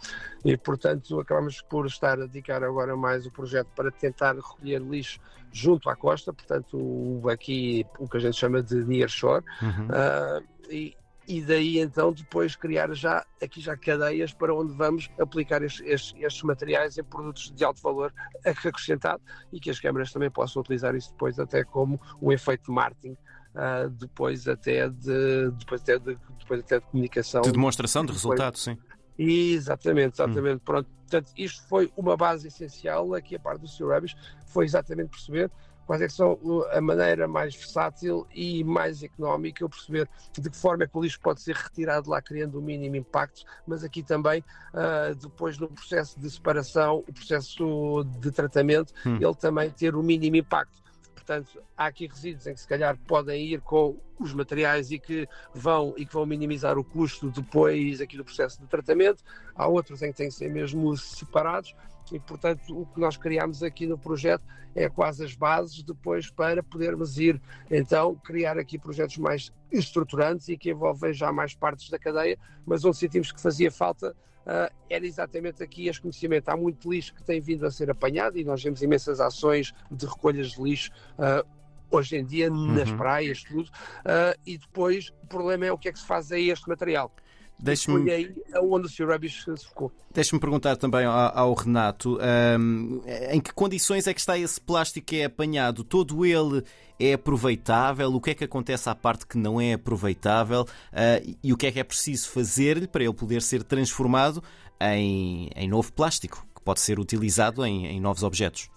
e 0.44 0.56
portanto 0.56 1.18
acabamos 1.18 1.62
por 1.62 1.86
estar 1.86 2.20
a 2.20 2.26
dedicar 2.26 2.62
agora 2.62 2.96
mais 2.96 3.26
o 3.26 3.30
projeto 3.30 3.68
para 3.74 3.90
tentar 3.90 4.36
recolher 4.36 4.82
lixo 4.82 5.18
junto 5.50 5.88
à 5.88 5.96
costa, 5.96 6.32
portanto 6.32 6.76
o, 6.76 7.28
aqui 7.30 7.86
o 7.98 8.06
que 8.06 8.18
a 8.18 8.20
gente 8.20 8.36
chama 8.36 8.62
de 8.62 8.84
near 8.84 9.08
shore 9.08 9.42
uhum. 9.62 9.86
uh, 9.86 10.46
e, 10.70 10.94
e 11.28 11.42
daí 11.42 11.78
então 11.78 12.10
depois 12.10 12.56
criar 12.56 12.92
já 12.94 13.24
aqui 13.40 13.60
já 13.60 13.76
cadeias 13.76 14.32
para 14.32 14.54
onde 14.54 14.72
vamos 14.72 15.10
aplicar 15.20 15.62
estes, 15.62 15.86
estes, 15.86 16.14
estes, 16.18 16.42
materiais 16.42 16.96
em 16.96 17.04
produtos 17.04 17.52
de 17.54 17.62
alto 17.62 17.82
valor 17.82 18.12
acrescentado 18.44 19.22
e 19.52 19.60
que 19.60 19.68
as 19.68 19.78
câmaras 19.78 20.10
também 20.10 20.30
possam 20.30 20.62
utilizar 20.62 20.94
isso 20.94 21.10
depois 21.12 21.38
até 21.38 21.62
como 21.62 22.00
um 22.20 22.32
efeito 22.32 22.64
de 22.64 22.72
marketing 22.72 23.12
uh, 23.12 23.90
depois 23.90 24.48
até 24.48 24.88
de 24.88 25.50
depois 25.58 25.82
até 25.82 25.98
de, 25.98 26.18
depois 26.38 26.60
até 26.60 26.80
de 26.80 26.86
comunicação 26.86 27.42
de 27.42 27.52
demonstração 27.52 28.06
de 28.06 28.12
resultado 28.12 28.56
sim 28.56 28.78
Exatamente, 29.20 30.14
exatamente. 30.14 30.58
Hum. 30.58 30.64
Pronto, 30.64 30.88
portanto, 31.00 31.32
isto 31.36 31.66
foi 31.66 31.92
uma 31.96 32.16
base 32.16 32.46
essencial 32.46 33.14
aqui 33.14 33.34
a 33.34 33.40
parte 33.40 33.62
do 33.62 33.66
Sr. 33.66 33.92
Rubbish, 33.92 34.16
foi 34.46 34.64
exatamente 34.64 35.10
perceber 35.10 35.50
quais 35.88 36.02
é 36.02 36.06
que 36.06 36.12
são 36.12 36.38
a 36.70 36.80
maneira 36.82 37.26
mais 37.26 37.56
versátil 37.56 38.26
e 38.34 38.62
mais 38.62 39.02
económica 39.02 39.64
de 39.64 39.70
perceber 39.70 40.08
de 40.38 40.50
que 40.50 40.56
forma 40.56 40.84
é 40.84 40.86
que 40.86 40.94
o 40.94 41.00
lixo 41.00 41.18
pode 41.18 41.40
ser 41.40 41.56
retirado 41.56 42.10
lá 42.10 42.20
criando 42.20 42.58
o 42.58 42.62
mínimo 42.62 42.96
impacto, 42.96 43.42
mas 43.66 43.82
aqui 43.82 44.02
também 44.02 44.44
uh, 44.74 45.14
depois 45.14 45.56
no 45.56 45.66
processo 45.66 46.20
de 46.20 46.30
separação, 46.30 47.02
o 47.08 47.12
processo 47.12 48.04
de 48.20 48.30
tratamento, 48.30 48.92
hum. 49.06 49.16
ele 49.16 49.34
também 49.34 49.70
ter 49.70 49.96
o 49.96 50.02
mínimo 50.02 50.36
impacto. 50.36 50.82
Portanto, 51.14 51.62
há 51.74 51.86
aqui 51.86 52.06
resíduos 52.06 52.46
em 52.46 52.52
que 52.52 52.60
se 52.60 52.68
calhar 52.68 52.94
podem 53.06 53.46
ir 53.46 53.62
com 53.62 53.98
os 54.20 54.34
materiais 54.34 54.90
e 54.90 54.98
que 54.98 55.26
vão 55.54 55.94
e 55.96 56.04
que 56.04 56.12
vão 56.12 56.26
minimizar 56.26 56.76
o 56.76 56.84
custo 56.84 57.30
depois 57.30 58.02
aqui 58.02 58.18
do 58.18 58.24
processo 58.24 58.60
de 58.60 58.66
tratamento, 58.66 59.24
há 59.54 59.66
outros 59.66 60.02
em 60.02 60.10
que 60.10 60.18
têm 60.18 60.28
que 60.28 60.34
ser 60.34 60.50
mesmo 60.50 60.94
separados 60.98 61.74
e, 62.12 62.20
portanto, 62.20 62.78
o 62.78 62.86
que 62.86 63.00
nós 63.00 63.16
criamos 63.16 63.62
aqui 63.62 63.86
no 63.86 63.98
projeto 63.98 64.42
é 64.74 64.88
quase 64.88 65.24
as 65.24 65.34
bases 65.34 65.82
depois 65.82 66.30
para 66.30 66.62
podermos 66.62 67.18
ir, 67.18 67.40
então, 67.70 68.14
criar 68.14 68.58
aqui 68.58 68.78
projetos 68.78 69.18
mais 69.18 69.52
estruturantes 69.72 70.48
e 70.48 70.56
que 70.56 70.70
envolvem 70.70 71.12
já 71.12 71.32
mais 71.32 71.54
partes 71.54 71.90
da 71.90 71.98
cadeia, 71.98 72.38
mas 72.66 72.84
onde 72.84 72.96
sentimos 72.96 73.32
que 73.32 73.40
fazia 73.40 73.70
falta 73.70 74.14
uh, 74.46 74.74
era 74.88 75.06
exatamente 75.06 75.62
aqui 75.62 75.88
este 75.88 76.02
conhecimento. 76.02 76.48
Há 76.48 76.56
muito 76.56 76.90
lixo 76.90 77.14
que 77.14 77.22
tem 77.22 77.40
vindo 77.40 77.66
a 77.66 77.70
ser 77.70 77.90
apanhado 77.90 78.38
e 78.38 78.44
nós 78.44 78.62
vemos 78.62 78.82
imensas 78.82 79.20
ações 79.20 79.74
de 79.90 80.06
recolhas 80.06 80.52
de 80.52 80.62
lixo 80.62 80.90
uh, 81.18 81.46
hoje 81.90 82.16
em 82.16 82.24
dia 82.24 82.50
nas 82.50 82.90
uhum. 82.90 82.96
praias, 82.96 83.42
tudo, 83.42 83.68
uh, 83.68 84.38
e 84.46 84.58
depois 84.58 85.12
o 85.22 85.26
problema 85.26 85.66
é 85.66 85.72
o 85.72 85.78
que 85.78 85.88
é 85.88 85.92
que 85.92 85.98
se 85.98 86.06
faz 86.06 86.30
a 86.32 86.38
este 86.38 86.68
material. 86.68 87.12
Deixe-me... 87.58 88.02
Foi 88.02 88.10
aí 88.10 88.34
onde 88.62 88.86
o 88.86 88.88
Sr. 88.88 89.08
Rubbish 89.08 89.44
se 89.44 89.66
focou. 89.68 89.92
Deixe-me 90.12 90.40
perguntar 90.40 90.76
também 90.76 91.04
ao, 91.04 91.36
ao 91.36 91.54
Renato 91.54 92.18
um, 92.58 93.00
em 93.30 93.40
que 93.40 93.52
condições 93.52 94.06
é 94.06 94.14
que 94.14 94.20
está 94.20 94.38
esse 94.38 94.60
plástico 94.60 95.06
que 95.06 95.16
é 95.16 95.24
apanhado? 95.24 95.82
Todo 95.82 96.24
ele 96.24 96.62
é 97.00 97.14
aproveitável? 97.14 98.14
O 98.14 98.20
que 98.20 98.30
é 98.30 98.34
que 98.34 98.44
acontece 98.44 98.88
à 98.88 98.94
parte 98.94 99.26
que 99.26 99.36
não 99.36 99.60
é 99.60 99.74
aproveitável? 99.74 100.62
Uh, 100.62 101.36
e 101.42 101.52
o 101.52 101.56
que 101.56 101.66
é 101.66 101.72
que 101.72 101.80
é 101.80 101.84
preciso 101.84 102.28
fazer-lhe 102.30 102.86
para 102.86 103.02
ele 103.02 103.12
poder 103.12 103.42
ser 103.42 103.62
transformado 103.64 104.42
em, 104.80 105.50
em 105.54 105.68
novo 105.68 105.92
plástico, 105.92 106.46
que 106.54 106.62
pode 106.62 106.80
ser 106.80 106.98
utilizado 106.98 107.64
em, 107.64 107.86
em 107.86 108.00
novos 108.00 108.22
objetos? 108.22 108.70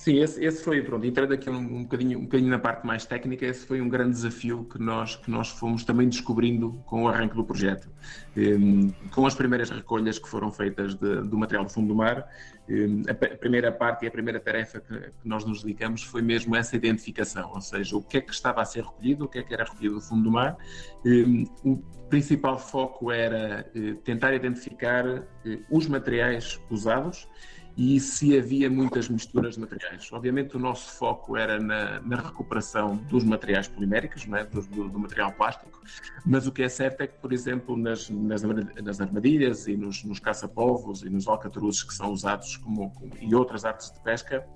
Sim, 0.00 0.18
esse, 0.18 0.42
esse, 0.42 0.64
foi, 0.64 0.80
pronto, 0.80 1.04
entrando 1.04 1.34
aqui 1.34 1.50
um, 1.50 1.58
um, 1.58 1.82
bocadinho, 1.82 2.20
um 2.20 2.22
bocadinho 2.22 2.48
na 2.48 2.58
parte 2.58 2.86
mais 2.86 3.04
técnica, 3.04 3.44
esse 3.44 3.66
foi 3.66 3.82
um 3.82 3.88
grande 3.90 4.12
desafio 4.12 4.64
que 4.64 4.78
nós, 4.78 5.16
que 5.16 5.30
nós 5.30 5.50
fomos 5.50 5.84
também 5.84 6.08
descobrindo 6.08 6.82
com 6.86 7.02
o 7.02 7.08
arranque 7.08 7.34
do 7.34 7.44
projeto. 7.44 7.86
Um, 8.34 8.90
com 9.10 9.26
as 9.26 9.34
primeiras 9.34 9.68
recolhas 9.68 10.18
que 10.18 10.26
foram 10.26 10.50
feitas 10.50 10.94
de, 10.94 11.20
do 11.20 11.36
material 11.36 11.66
do 11.66 11.70
fundo 11.70 11.88
do 11.88 11.94
mar, 11.94 12.26
um, 12.66 13.02
a, 13.08 13.10
a, 13.10 13.36
primeira 13.36 13.70
parte 13.70 14.06
e 14.06 14.08
a 14.08 14.10
primeira 14.10 14.40
tarefa 14.40 14.80
que, 14.80 14.98
que, 14.98 15.28
nós 15.28 15.44
nos 15.44 15.62
dedicamos 15.62 16.02
foi 16.02 16.22
mesmo 16.22 16.56
essa 16.56 16.74
identificação, 16.74 17.52
ou 17.52 17.60
seja, 17.60 17.94
o 17.94 18.00
que 18.00 18.16
é 18.16 18.20
que 18.22 18.32
estava 18.32 18.62
a 18.62 18.64
ser 18.64 18.84
recolhido, 18.84 19.26
o 19.26 19.28
que 19.28 19.40
é 19.40 19.42
que 19.42 19.52
era 19.52 19.64
recolhido 19.64 19.96
do 19.96 20.00
fundo 20.00 20.22
do 20.22 20.30
mar. 20.30 20.56
Hum, 21.04 21.44
o 21.62 21.76
principal 22.08 22.58
foco 22.58 23.12
era 23.12 23.70
uh, 23.76 23.96
tentar 23.96 24.32
identificar 24.32 25.06
uh, 25.06 25.24
os 25.70 25.86
materiais 25.86 26.58
usados 26.70 27.28
e 27.76 27.98
se 28.00 28.36
havia 28.36 28.68
muitas 28.68 29.08
misturas 29.08 29.54
de 29.54 29.60
materiais. 29.60 30.08
Obviamente, 30.12 30.56
o 30.56 30.58
nosso 30.58 30.92
foco 30.92 31.36
era 31.36 31.58
na, 31.58 32.00
na 32.00 32.16
recuperação 32.16 32.96
dos 32.96 33.24
materiais 33.24 33.68
poliméricos, 33.68 34.26
é? 34.32 34.44
do, 34.44 34.62
do, 34.62 34.88
do, 34.88 34.98
material 34.98 35.32
plástico, 35.32 35.80
mas 36.24 36.46
o 36.46 36.52
que 36.52 36.62
é 36.62 36.68
certo 36.68 37.02
é 37.02 37.06
que, 37.06 37.18
por 37.18 37.32
exemplo, 37.32 37.76
nas, 37.76 38.10
nas, 38.10 38.42
nas 38.42 39.00
armadilhas 39.00 39.66
e 39.66 39.76
nos, 39.76 40.04
nos 40.04 40.18
caça-polvos 40.18 41.02
e 41.02 41.10
nos 41.10 41.26
alcatruzes 41.26 41.82
que 41.82 41.94
são 41.94 42.12
usados 42.12 42.56
como, 42.58 42.90
como, 42.90 43.12
e 43.20 43.34
outras 43.34 43.64
artes 43.64 43.90
de 43.92 44.00
pesca, 44.00 44.46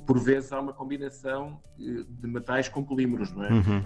por 0.00 0.18
vezes 0.18 0.52
há 0.52 0.60
uma 0.60 0.72
combinação 0.72 1.60
eh, 1.78 2.04
de 2.08 2.26
metais 2.26 2.68
com 2.68 2.82
polímeros, 2.82 3.32
não 3.32 3.44
é? 3.44 3.52
Uhum. 3.52 3.84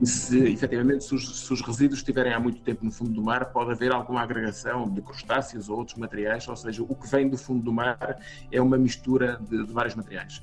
E 0.00 0.06
se, 0.06 0.38
efetivamente, 0.52 1.04
se 1.04 1.14
os, 1.14 1.46
se 1.46 1.52
os, 1.52 1.60
resíduos 1.60 2.00
estiverem 2.00 2.32
há 2.32 2.40
muito 2.40 2.60
tempo 2.62 2.84
no 2.84 2.90
fundo 2.90 3.12
do 3.12 3.22
mar, 3.22 3.52
pode 3.52 3.72
haver 3.72 3.92
alguma 3.92 4.22
agregação 4.22 4.88
de 4.88 5.02
crustáceos 5.02 5.68
ou 5.68 5.78
outros 5.78 5.96
materiais, 5.96 6.46
ou 6.48 6.56
seja, 6.56 6.82
o 6.82 6.94
que 6.94 7.08
vem 7.08 7.28
do 7.28 7.36
fundo 7.36 7.62
do 7.62 7.72
mar 7.72 8.18
é 8.50 8.60
uma 8.60 8.78
mistura 8.78 9.40
de, 9.48 9.66
de 9.66 9.72
vários 9.72 9.94
materiais. 9.94 10.42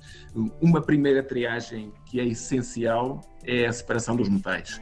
Uma 0.62 0.82
primeira 0.82 1.24
triagem 1.24 1.92
que 2.06 2.20
é 2.20 2.26
essencial 2.26 3.22
é 3.48 3.66
a 3.66 3.74
separação 3.74 4.16
dos 4.16 4.28
metais. 4.28 4.82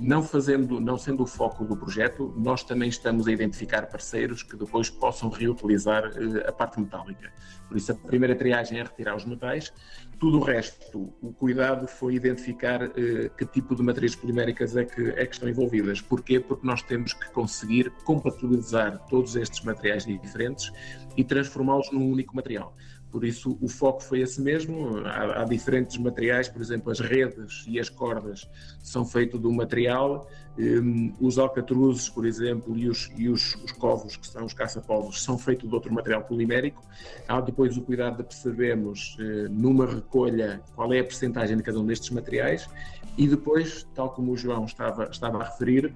Não 0.00 0.22
fazendo, 0.22 0.80
não 0.80 0.96
sendo 0.96 1.24
o 1.24 1.26
foco 1.26 1.64
do 1.64 1.76
projeto, 1.76 2.32
nós 2.36 2.62
também 2.62 2.88
estamos 2.88 3.26
a 3.26 3.32
identificar 3.32 3.86
parceiros 3.86 4.42
que 4.42 4.56
depois 4.56 4.88
possam 4.88 5.28
reutilizar 5.28 6.04
eh, 6.04 6.48
a 6.48 6.52
parte 6.52 6.78
metálica. 6.78 7.32
Por 7.66 7.76
isso, 7.76 7.92
a 7.92 7.94
primeira 7.94 8.34
triagem 8.34 8.78
é 8.78 8.82
retirar 8.82 9.16
os 9.16 9.24
metais. 9.24 9.72
Tudo 10.18 10.38
o 10.38 10.42
resto, 10.42 11.12
o 11.20 11.32
cuidado 11.32 11.86
foi 11.86 12.14
identificar 12.14 12.82
uh, 12.82 12.90
que 13.36 13.46
tipo 13.46 13.74
de 13.74 13.82
matrizes 13.82 14.16
poliméricas 14.16 14.76
é 14.76 14.84
que, 14.84 15.10
é 15.10 15.26
que 15.26 15.34
estão 15.34 15.48
envolvidas. 15.48 16.00
Porquê? 16.00 16.40
Porque 16.40 16.66
nós 16.66 16.82
temos 16.82 17.12
que 17.12 17.30
conseguir 17.30 17.90
compatibilizar 18.04 18.98
todos 19.06 19.36
estes 19.36 19.62
materiais 19.62 20.04
diferentes 20.04 20.72
e 21.16 21.22
transformá-los 21.22 21.90
num 21.92 22.10
único 22.10 22.34
material. 22.34 22.74
Por 23.10 23.24
isso, 23.24 23.56
o 23.60 23.68
foco 23.68 24.02
foi 24.02 24.20
esse 24.20 24.40
mesmo. 24.40 24.98
Há, 25.06 25.42
há, 25.42 25.44
diferentes 25.44 25.96
materiais, 25.96 26.48
por 26.48 26.60
exemplo, 26.60 26.90
as 26.90 27.00
redes 27.00 27.64
e 27.66 27.78
as 27.78 27.88
cordas 27.88 28.48
são 28.82 29.04
feitos 29.04 29.42
um 29.44 29.52
material. 29.52 30.28
Um, 30.58 31.14
os 31.20 31.38
alcatruzes, 31.38 32.08
por 32.08 32.26
exemplo, 32.26 32.76
e 32.76 32.88
os, 32.88 33.10
e 33.16 33.28
os, 33.28 33.54
os 33.64 33.72
covos, 33.72 34.16
que 34.16 34.26
são 34.26 34.44
os 34.44 34.52
caça-povos, 34.52 35.22
são 35.22 35.38
feitos 35.38 35.68
de 35.68 35.74
outro 35.74 35.92
material 35.92 36.22
polimérico. 36.24 36.82
Há 37.28 37.40
depois 37.40 37.76
o 37.76 37.82
cuidado 37.82 38.18
de 38.18 38.24
percebermos, 38.24 39.16
uh, 39.20 39.48
numa 39.48 39.86
recolha, 39.86 40.60
qual 40.74 40.92
é 40.92 40.98
a 40.98 41.04
percentagem 41.04 41.56
de 41.56 41.62
cada 41.62 41.78
um 41.78 41.86
destes 41.86 42.10
materiais. 42.10 42.68
E 43.16 43.26
depois, 43.26 43.86
tal 43.94 44.10
como 44.10 44.32
o 44.32 44.36
João 44.36 44.64
estava, 44.64 45.08
estava 45.10 45.42
a 45.42 45.44
referir, 45.44 45.92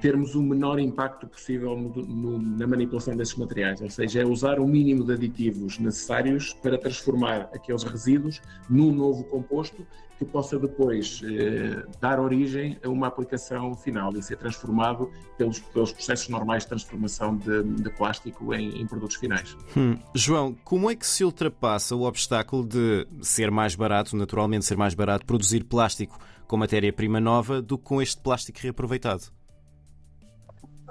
termos 0.00 0.34
o 0.34 0.42
menor 0.42 0.78
impacto 0.78 1.26
possível 1.26 1.76
no, 1.76 1.90
no, 2.04 2.38
na 2.38 2.66
manipulação 2.66 3.16
desses 3.16 3.34
materiais, 3.36 3.80
ou 3.80 3.90
seja, 3.90 4.22
é 4.22 4.26
usar 4.26 4.58
o 4.58 4.66
mínimo 4.66 5.04
de 5.04 5.12
aditivos 5.12 5.78
necessários 5.78 6.52
para 6.54 6.78
transformar 6.78 7.50
aqueles 7.54 7.82
resíduos 7.82 8.40
num 8.68 8.92
novo 8.92 9.24
composto 9.24 9.86
que 10.20 10.24
possa 10.26 10.58
depois 10.58 11.22
eh, 11.24 11.82
dar 11.98 12.20
origem 12.20 12.78
a 12.84 12.90
uma 12.90 13.06
aplicação 13.06 13.74
final 13.74 14.14
e 14.14 14.22
ser 14.22 14.36
transformado 14.36 15.10
pelos, 15.38 15.60
pelos 15.60 15.92
processos 15.92 16.28
normais 16.28 16.64
de 16.64 16.68
transformação 16.68 17.34
de, 17.38 17.62
de 17.62 17.88
plástico 17.88 18.52
em, 18.52 18.82
em, 18.82 18.86
produtos 18.86 19.16
finais. 19.16 19.56
Hum. 19.74 19.96
João, 20.14 20.54
como 20.62 20.90
é 20.90 20.94
que 20.94 21.06
se 21.06 21.24
ultrapassa 21.24 21.96
o 21.96 22.02
obstáculo 22.02 22.68
de 22.68 23.06
ser 23.22 23.50
mais 23.50 23.74
barato, 23.74 24.14
naturalmente 24.14 24.66
ser 24.66 24.76
mais 24.76 24.92
barato, 24.92 25.24
produzir 25.24 25.64
plástico 25.64 26.18
com 26.46 26.58
matéria-prima 26.58 27.18
nova 27.18 27.62
do 27.62 27.78
que 27.78 27.84
com 27.84 28.02
este 28.02 28.20
plástico 28.20 28.58
reaproveitado? 28.60 29.39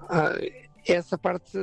Ah, 0.10 0.34
essa 0.88 1.18
parte 1.18 1.58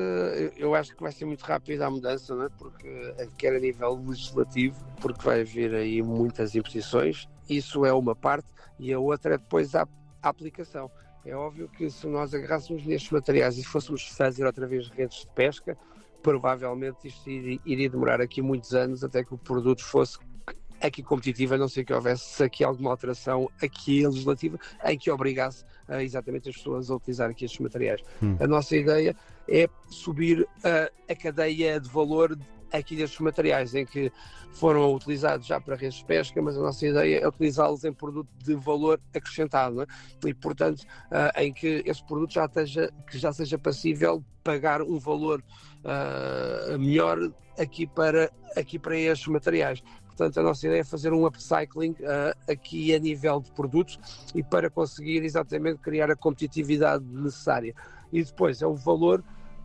eu 0.57 0.75
acho 0.75 0.95
que 0.95 1.03
vai 1.03 1.11
ser 1.11 1.25
muito 1.25 1.43
rápida 1.43 1.87
a 1.87 1.91
mudança, 1.91 2.35
não 2.35 2.45
é? 2.45 2.49
porque 2.51 3.15
quer 3.37 3.57
a 3.57 3.59
nível 3.59 4.01
legislativo, 4.07 4.77
porque 5.01 5.25
vai 5.25 5.41
haver 5.41 5.75
aí 5.75 6.01
muitas 6.01 6.55
imposições, 6.55 7.29
isso 7.49 7.85
é 7.85 7.93
uma 7.93 8.15
parte, 8.15 8.49
e 8.79 8.93
a 8.93 8.99
outra 8.99 9.35
é 9.35 9.39
depois 9.39 9.75
a, 9.75 9.87
aplicação. 10.23 10.91
É 11.25 11.35
óbvio 11.35 11.69
que 11.69 11.91
se 11.91 12.07
nós 12.07 12.33
agarrássemos 12.35 12.85
nestes 12.85 13.11
materiais 13.11 13.59
e 13.59 13.65
fôssemos 13.65 14.07
fazer 14.09 14.45
outra 14.45 14.67
vez 14.67 14.89
redes 14.89 15.21
de 15.21 15.29
pesca, 15.29 15.77
provavelmente 16.23 17.09
isto 17.09 17.29
iria 17.29 17.91
demorar 17.91 18.21
aqui 18.21 18.43
muitos 18.43 18.75
anos 18.75 19.03
até 19.03 19.25
que 19.25 19.35
o 19.35 19.39
produto 19.39 19.85
fosse 19.85 20.19
aqui 20.87 21.03
competitiva, 21.03 21.55
a 21.55 21.59
não 21.59 21.69
ser 21.69 21.85
que 21.85 21.93
houvesse 21.93 22.43
aqui 22.43 22.65
alguma 22.65 22.91
alteração 22.91 23.51
aqui 23.63 24.07
legislativa 24.07 24.59
em 24.85 24.99
que 24.99 25.11
obrigasse 25.11 25.65
uh, 25.89 26.01
exatamente 26.01 26.49
as 26.49 26.57
pessoas 26.57 26.91
a 26.91 26.97
utilizar 26.97 27.31
aqui 27.31 27.45
estes 27.45 27.61
materiais. 27.61 28.01
Hum. 28.23 28.37
A 28.41 28.47
nossa 28.47 28.77
ideia 28.77 29.15
é 29.49 29.69
subir 29.89 30.41
uh, 30.41 30.93
a 31.09 31.15
cadeia 31.15 31.81
de 31.81 31.89
valor 31.89 32.37
aqui 32.73 32.97
destes 32.97 33.21
materiais, 33.21 33.75
em 33.75 33.85
que 33.85 34.13
foram 34.53 34.95
utilizados 34.95 35.47
já 35.47 35.61
para 35.61 35.77
redes 35.77 35.99
de 35.99 36.05
pesca, 36.05 36.41
mas 36.41 36.57
a 36.57 36.61
nossa 36.61 36.87
ideia 36.87 37.21
é 37.21 37.29
utilizá-los 37.29 37.85
em 37.85 37.93
produto 37.93 38.29
de 38.43 38.55
valor 38.55 39.01
acrescentado, 39.15 39.83
é? 39.83 39.87
e 40.27 40.35
portanto 40.35 40.81
uh, 40.81 41.41
em 41.41 41.53
que 41.53 41.83
esse 41.85 42.05
produto 42.05 42.33
já, 42.33 42.47
esteja, 42.47 42.93
que 43.09 43.19
já 43.19 43.33
seja 43.33 43.59
passível 43.59 44.25
pagar 44.43 44.83
um 44.83 44.99
valor 44.99 45.43
uh, 45.85 46.79
melhor 46.79 47.19
aqui 47.59 47.87
para, 47.87 48.31
aqui 48.57 48.79
para 48.79 48.97
estes 48.97 49.29
materiais. 49.29 49.83
Portanto, 50.17 50.41
a 50.41 50.43
nossa 50.43 50.67
ideia 50.67 50.81
é 50.81 50.85
fazer 50.85 51.13
um 51.13 51.27
upcycling 51.27 51.91
uh, 51.91 52.51
aqui 52.51 52.95
a 52.95 52.99
nível 52.99 53.39
de 53.39 53.51
produtos 53.53 53.99
e 54.35 54.43
para 54.43 54.71
conseguir 54.71 55.23
exatamente 55.23 55.79
criar 55.81 56.11
a 56.11 56.17
competitividade 56.17 57.05
necessária. 57.05 57.75
E 58.11 58.25
depois 58.25 58.63
é 58.63 58.67
o 58.67 58.75
valor 58.75 59.23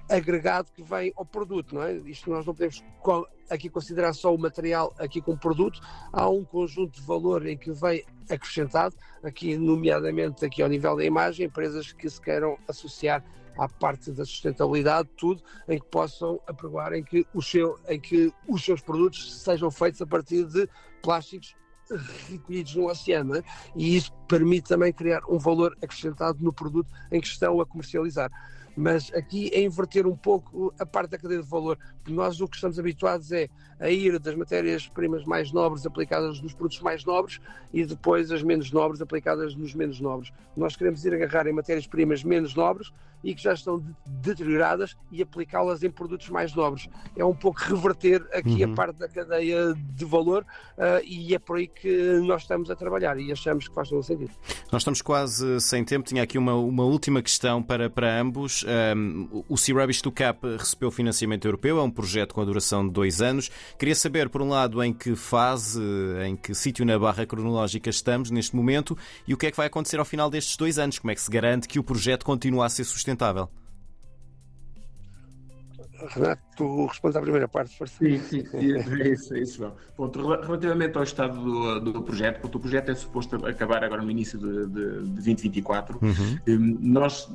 agregado 0.10 0.70
que 0.76 0.84
vem 0.84 1.14
ao 1.16 1.26
produto, 1.26 1.74
não 1.74 1.84
é? 1.84 1.94
Isto 1.94 2.30
nós 2.30 2.46
não 2.46 2.54
podemos 2.54 2.84
aqui 3.50 3.70
considerar 3.70 4.12
só 4.12 4.36
o 4.36 4.38
material 4.38 4.94
aqui 5.00 5.22
como 5.22 5.38
produto, 5.38 5.80
há 6.12 6.30
um 6.30 6.44
conjunto 6.44 7.00
de 7.00 7.08
valor 7.08 7.46
em 7.48 7.58
que 7.58 7.72
vem 7.72 8.04
acrescentado, 8.30 8.94
aqui 9.24 9.58
nomeadamente 9.58 10.44
aqui 10.44 10.62
ao 10.62 10.68
nível 10.68 10.98
da 10.98 11.06
imagem, 11.06 11.46
empresas 11.46 11.94
que 11.94 12.10
se 12.10 12.20
queiram 12.20 12.58
associar 12.68 13.24
à 13.58 13.68
parte 13.68 14.12
da 14.12 14.26
sustentabilidade, 14.26 15.10
tudo 15.18 15.42
em 15.68 15.80
que 15.80 15.86
possam 15.88 16.40
aprovar 16.48 16.94
em 16.94 17.04
que, 17.04 17.26
o 17.34 17.42
seu, 17.42 17.80
em 17.88 18.00
que 18.00 18.34
os 18.48 18.64
seus 18.64 18.82
produtos 18.82 19.42
sejam 19.42 19.70
feitos 19.70 20.02
a 20.02 20.08
partir 20.08 20.46
de 20.46 20.68
plásticos 21.02 21.56
recolhidos 22.30 22.76
no 22.76 22.90
oceano 22.90 23.36
é? 23.36 23.44
e 23.76 23.98
isso 23.98 24.14
permite 24.28 24.70
também 24.70 24.94
criar 24.94 25.22
um 25.28 25.38
valor 25.38 25.78
acrescentado 25.82 26.38
no 26.42 26.54
produto 26.54 26.90
em 27.12 27.20
que 27.20 27.28
estão 27.28 27.60
a 27.60 27.66
comercializar. 27.66 28.32
Mas 28.76 29.12
aqui 29.14 29.50
é 29.54 29.62
inverter 29.62 30.08
um 30.08 30.16
pouco 30.16 30.74
a 30.80 30.86
parte 30.86 31.12
da 31.12 31.18
cadeia 31.18 31.42
de 31.42 31.48
valor, 31.48 31.78
porque 31.98 32.12
nós 32.12 32.40
o 32.40 32.48
que 32.48 32.56
estamos 32.56 32.80
habituados 32.80 33.32
é 33.32 33.50
a 33.80 33.90
ir 33.90 34.20
das 34.20 34.36
matérias-primas 34.36 35.26
mais 35.26 35.52
nobres 35.52 35.86
aplicadas 35.86 36.40
nos 36.42 36.54
produtos 36.54 36.82
mais 36.82 37.04
nobres 37.04 37.40
e 37.74 37.86
depois 37.86 38.32
as 38.32 38.44
menos 38.44 38.72
nobres 38.72 39.02
aplicadas 39.02 39.56
nos 39.56 39.74
menos 39.74 40.00
nobres. 40.00 40.32
Nós 40.56 40.76
queremos 40.76 41.04
ir 41.04 41.14
agarrar 41.14 41.48
em 41.48 41.54
matérias-primas 41.54 42.24
menos 42.24 42.54
nobres 42.54 42.92
e 43.24 43.36
que 43.36 43.42
já 43.42 43.54
estão 43.54 43.84
deterioradas 44.06 44.96
e 45.12 45.22
aplicá-las 45.22 45.84
em 45.84 45.90
produtos 45.90 46.30
mais 46.30 46.54
nobres. 46.56 46.90
É 47.16 47.24
um 47.24 47.36
pouco 47.36 47.60
reverter 47.60 48.26
aqui 48.34 48.64
uhum. 48.64 48.72
a 48.72 48.76
parte 48.76 49.00
da 49.00 49.08
cadeia 49.08 49.74
de 49.76 50.06
valor 50.06 50.46
uh, 50.78 51.04
e 51.06 51.36
é 51.36 51.40
por 51.40 51.58
aí 51.58 51.68
que 51.68 52.20
nós 52.26 52.44
estamos 52.44 52.70
a 52.70 52.76
trabalhar 52.76 53.18
e 53.20 53.32
achamos 53.32 53.68
que 53.68 53.76
faz 53.76 53.90
todo 53.90 54.00
o 54.00 54.04
sentido. 54.04 54.32
Nós 54.72 54.82
estamos 54.82 55.02
quase 55.02 55.60
sem 55.62 55.84
tempo. 55.84 56.08
Tinha 56.08 56.24
aqui 56.24 56.38
uma, 56.38 56.56
uma 56.56 56.84
última 56.84 57.22
questão 57.22 57.62
para, 57.62 57.90
para 57.90 58.20
ambos. 58.20 58.61
Um, 58.64 59.44
o 59.48 59.58
Sea 59.58 59.76
Rubbish 59.76 60.02
to 60.02 60.12
Cap 60.12 60.40
recebeu 60.58 60.92
financiamento 60.92 61.46
europeu, 61.46 61.80
é 61.80 61.84
um 61.84 61.92
projeto 61.92 62.34
com 62.34 62.42
a 62.42 62.46
duração 62.46 62.86
de 62.86 62.94
dois 62.94 63.22
anos. 63.22 63.50
Queria 63.78 63.96
saber, 63.96 64.30
por 64.30 64.42
um 64.42 64.50
lado, 64.50 64.84
em 64.84 64.94
que 64.94 65.16
fase, 65.16 65.82
em 66.26 66.36
que 66.36 66.54
sítio 66.54 66.86
na 66.86 66.98
barra 66.98 67.26
cronológica 67.26 67.90
estamos 67.90 68.32
neste 68.32 68.56
momento 68.56 68.98
e 69.28 69.34
o 69.34 69.38
que 69.38 69.48
é 69.48 69.52
que 69.52 69.58
vai 69.58 69.68
acontecer 69.68 70.00
ao 70.00 70.06
final 70.06 70.30
destes 70.30 70.56
dois 70.58 70.78
anos. 70.80 71.00
Como 71.00 71.12
é 71.12 71.16
que 71.16 71.22
se 71.22 71.32
garante 71.32 71.68
que 71.68 71.80
o 71.80 71.84
projeto 71.84 72.26
continua 72.26 72.66
a 72.66 72.70
ser 72.70 72.84
sustentável? 72.84 73.50
Renato, 76.08 76.42
tu 76.58 76.86
respondes 76.88 77.16
à 77.16 77.22
primeira 77.22 77.48
parte, 77.48 77.78
for 77.78 77.88
Sim, 77.88 78.18
sim, 78.20 78.46
sim, 78.46 78.74
é 78.74 79.08
isso, 79.10 79.34
é 79.34 79.40
isso, 79.40 79.58
João. 79.58 79.76
Ponto, 79.96 80.20
relativamente 80.20 80.98
ao 80.98 81.04
estado 81.04 81.40
do, 81.40 81.92
do 81.92 82.02
projeto, 82.02 82.44
o 82.46 82.60
projeto 82.60 82.90
é 82.90 82.96
suposto 82.96 83.36
acabar 83.46 83.84
agora 83.84 84.02
no 84.02 84.10
início 84.10 84.40
de, 84.40 84.68
de, 84.68 85.04
de 85.04 85.10
2024. 85.12 86.00
Uhum. 86.02 86.40
Hum, 86.48 86.78
nós 86.82 87.30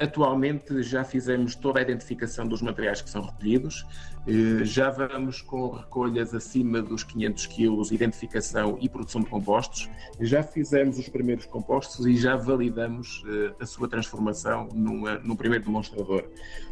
Atualmente 0.00 0.82
já 0.82 1.02
fizemos 1.02 1.54
toda 1.54 1.80
a 1.80 1.82
identificação 1.82 2.46
dos 2.46 2.62
materiais 2.62 3.02
que 3.02 3.10
são 3.10 3.22
recolhidos, 3.22 3.84
eh, 4.26 4.64
já 4.64 4.90
vamos 4.90 5.42
com 5.42 5.70
recolhas 5.70 6.32
acima 6.34 6.80
dos 6.80 7.02
500 7.02 7.46
quilos, 7.46 7.90
identificação 7.90 8.78
e 8.80 8.88
produção 8.88 9.20
de 9.20 9.28
compostos, 9.28 9.90
já 10.20 10.42
fizemos 10.42 10.98
os 10.98 11.08
primeiros 11.08 11.46
compostos 11.46 12.06
e 12.06 12.16
já 12.16 12.36
validamos 12.36 13.24
eh, 13.26 13.54
a 13.60 13.66
sua 13.66 13.88
transformação 13.88 14.68
numa, 14.72 15.18
num 15.18 15.34
primeiro 15.34 15.64
demonstrador. 15.64 16.24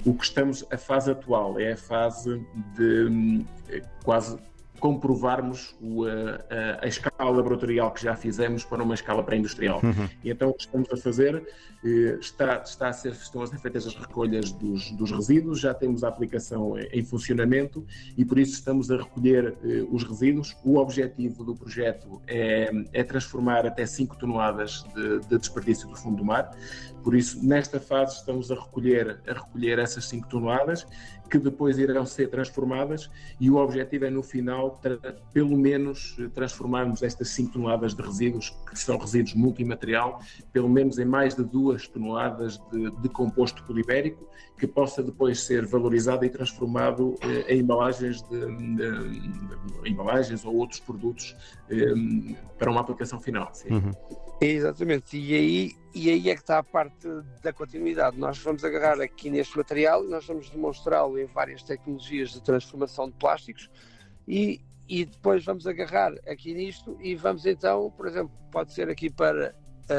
O 0.04 0.14
que 0.14 0.25
estamos, 0.25 0.64
a 0.71 0.78
fase 0.78 1.11
atual 1.11 1.59
é 1.59 1.73
a 1.73 1.76
fase 1.76 2.47
de 2.76 3.06
hum, 3.06 3.45
quase 4.04 4.38
comprovarmos 4.80 5.75
o, 5.80 6.04
a, 6.04 6.83
a, 6.83 6.87
escala 6.87 7.30
laboratorial 7.30 7.90
que 7.92 8.02
já 8.02 8.14
fizemos 8.14 8.64
para 8.64 8.83
uma 8.83 8.95
escala 8.95 9.23
pré-industrial. 9.23 9.80
Uhum. 9.83 10.09
E 10.23 10.30
então 10.30 10.50
o 10.50 10.54
que 10.54 10.62
estamos 10.62 10.90
a 10.92 10.97
fazer 10.97 11.42
eh, 11.85 12.18
está, 12.21 12.62
está 12.64 12.88
a 12.88 12.92
ser, 12.92 13.12
estão 13.12 13.42
a 13.42 13.47
ser 13.47 13.59
feitas 13.59 13.87
as 13.87 13.95
recolhas 13.95 14.50
dos, 14.52 14.90
dos 14.92 15.11
resíduos, 15.11 15.61
já 15.61 15.73
temos 15.73 16.02
a 16.02 16.09
aplicação 16.09 16.78
em, 16.78 17.04
funcionamento 17.04 17.87
e 18.16 18.25
por 18.25 18.38
isso 18.38 18.54
estamos 18.54 18.90
a 18.90 18.97
recolher 18.97 19.56
eh, 19.62 19.87
os 19.90 20.02
resíduos. 20.02 20.56
O 20.64 20.78
objetivo 20.78 21.45
do 21.45 21.54
projeto 21.54 22.21
é, 22.26 22.71
é 22.92 23.04
transformar 23.04 23.66
até 23.66 23.87
5 23.87 24.16
toneladas 24.16 24.85
de, 24.95 25.21
de, 25.21 25.38
desperdício 25.38 25.88
do 25.88 25.97
fundo 25.97 26.16
do 26.16 26.25
mar. 26.25 26.50
Por 27.02 27.14
isso, 27.14 27.45
nesta 27.47 27.78
fase, 27.78 28.16
estamos 28.16 28.50
a 28.50 28.56
recolher, 28.56 29.21
a 29.28 29.35
recolher 29.35 29.78
essas 29.78 30.09
5 30.09 30.28
toneladas 30.28 30.87
que 31.30 31.38
depois 31.38 31.78
irão 31.78 32.06
ser 32.06 32.28
transformadas 32.28 33.11
e 33.40 33.50
o 33.50 33.56
objetivo 33.56 34.04
é 34.04 34.11
no 34.11 34.23
final 34.23 34.65
pelo 35.32 35.56
menos 35.56 36.16
transformarmos 36.35 37.02
estas 37.02 37.28
5 37.30 37.52
toneladas 37.52 37.94
de 37.94 38.02
resíduos, 38.02 38.50
que 38.68 38.78
são 38.78 38.96
resíduos 38.99 39.35
multimaterial, 39.35 40.20
pelo 40.52 40.68
menos 40.68 40.99
em 40.99 41.04
mais 41.04 41.35
de 41.35 41.44
2 41.44 41.88
toneladas 41.88 42.58
de, 42.70 42.90
de 42.90 43.08
composto 43.08 43.62
polibérico, 43.64 44.28
que 44.58 44.66
possa 44.66 45.02
depois 45.02 45.40
ser 45.40 45.66
valorizado 45.66 46.25
e 46.25 46.30
transformado 46.30 47.14
eh, 47.20 47.54
em 47.54 47.61
embalagens, 47.61 48.23
de, 48.23 48.46
de, 48.76 48.76
de, 48.76 49.90
embalagens 49.90 50.44
ou 50.44 50.56
outros 50.56 50.80
produtos 50.80 51.37
eh, 51.68 51.94
para 52.58 52.70
uma 52.70 52.80
aplicação 52.80 53.20
final. 53.20 53.52
Uhum. 53.70 53.92
Exatamente, 54.40 55.18
e 55.18 55.35
aí, 55.35 55.73
e 55.94 56.11
aí 56.11 56.30
é 56.30 56.35
que 56.35 56.40
está 56.40 56.58
a 56.58 56.62
parte 56.62 57.08
da 57.42 57.52
continuidade. 57.52 58.18
Nós 58.18 58.38
vamos 58.38 58.64
agarrar 58.64 59.00
aqui 59.00 59.30
neste 59.30 59.56
material 59.56 60.04
e 60.04 60.08
nós 60.08 60.26
vamos 60.26 60.50
demonstrá-lo 60.50 61.18
em 61.18 61.26
várias 61.26 61.62
tecnologias 61.62 62.30
de 62.30 62.42
transformação 62.42 63.08
de 63.08 63.14
plásticos 63.14 63.70
e, 64.26 64.61
e 64.88 65.04
depois 65.04 65.45
vamos 65.45 65.66
agarrar 65.66 66.12
aqui 66.26 66.54
nisto 66.54 66.97
e 67.00 67.14
vamos 67.14 67.47
então, 67.47 67.90
por 67.97 68.06
exemplo, 68.06 68.33
pode 68.50 68.73
ser 68.73 68.88
aqui 68.88 69.11
para 69.11 69.54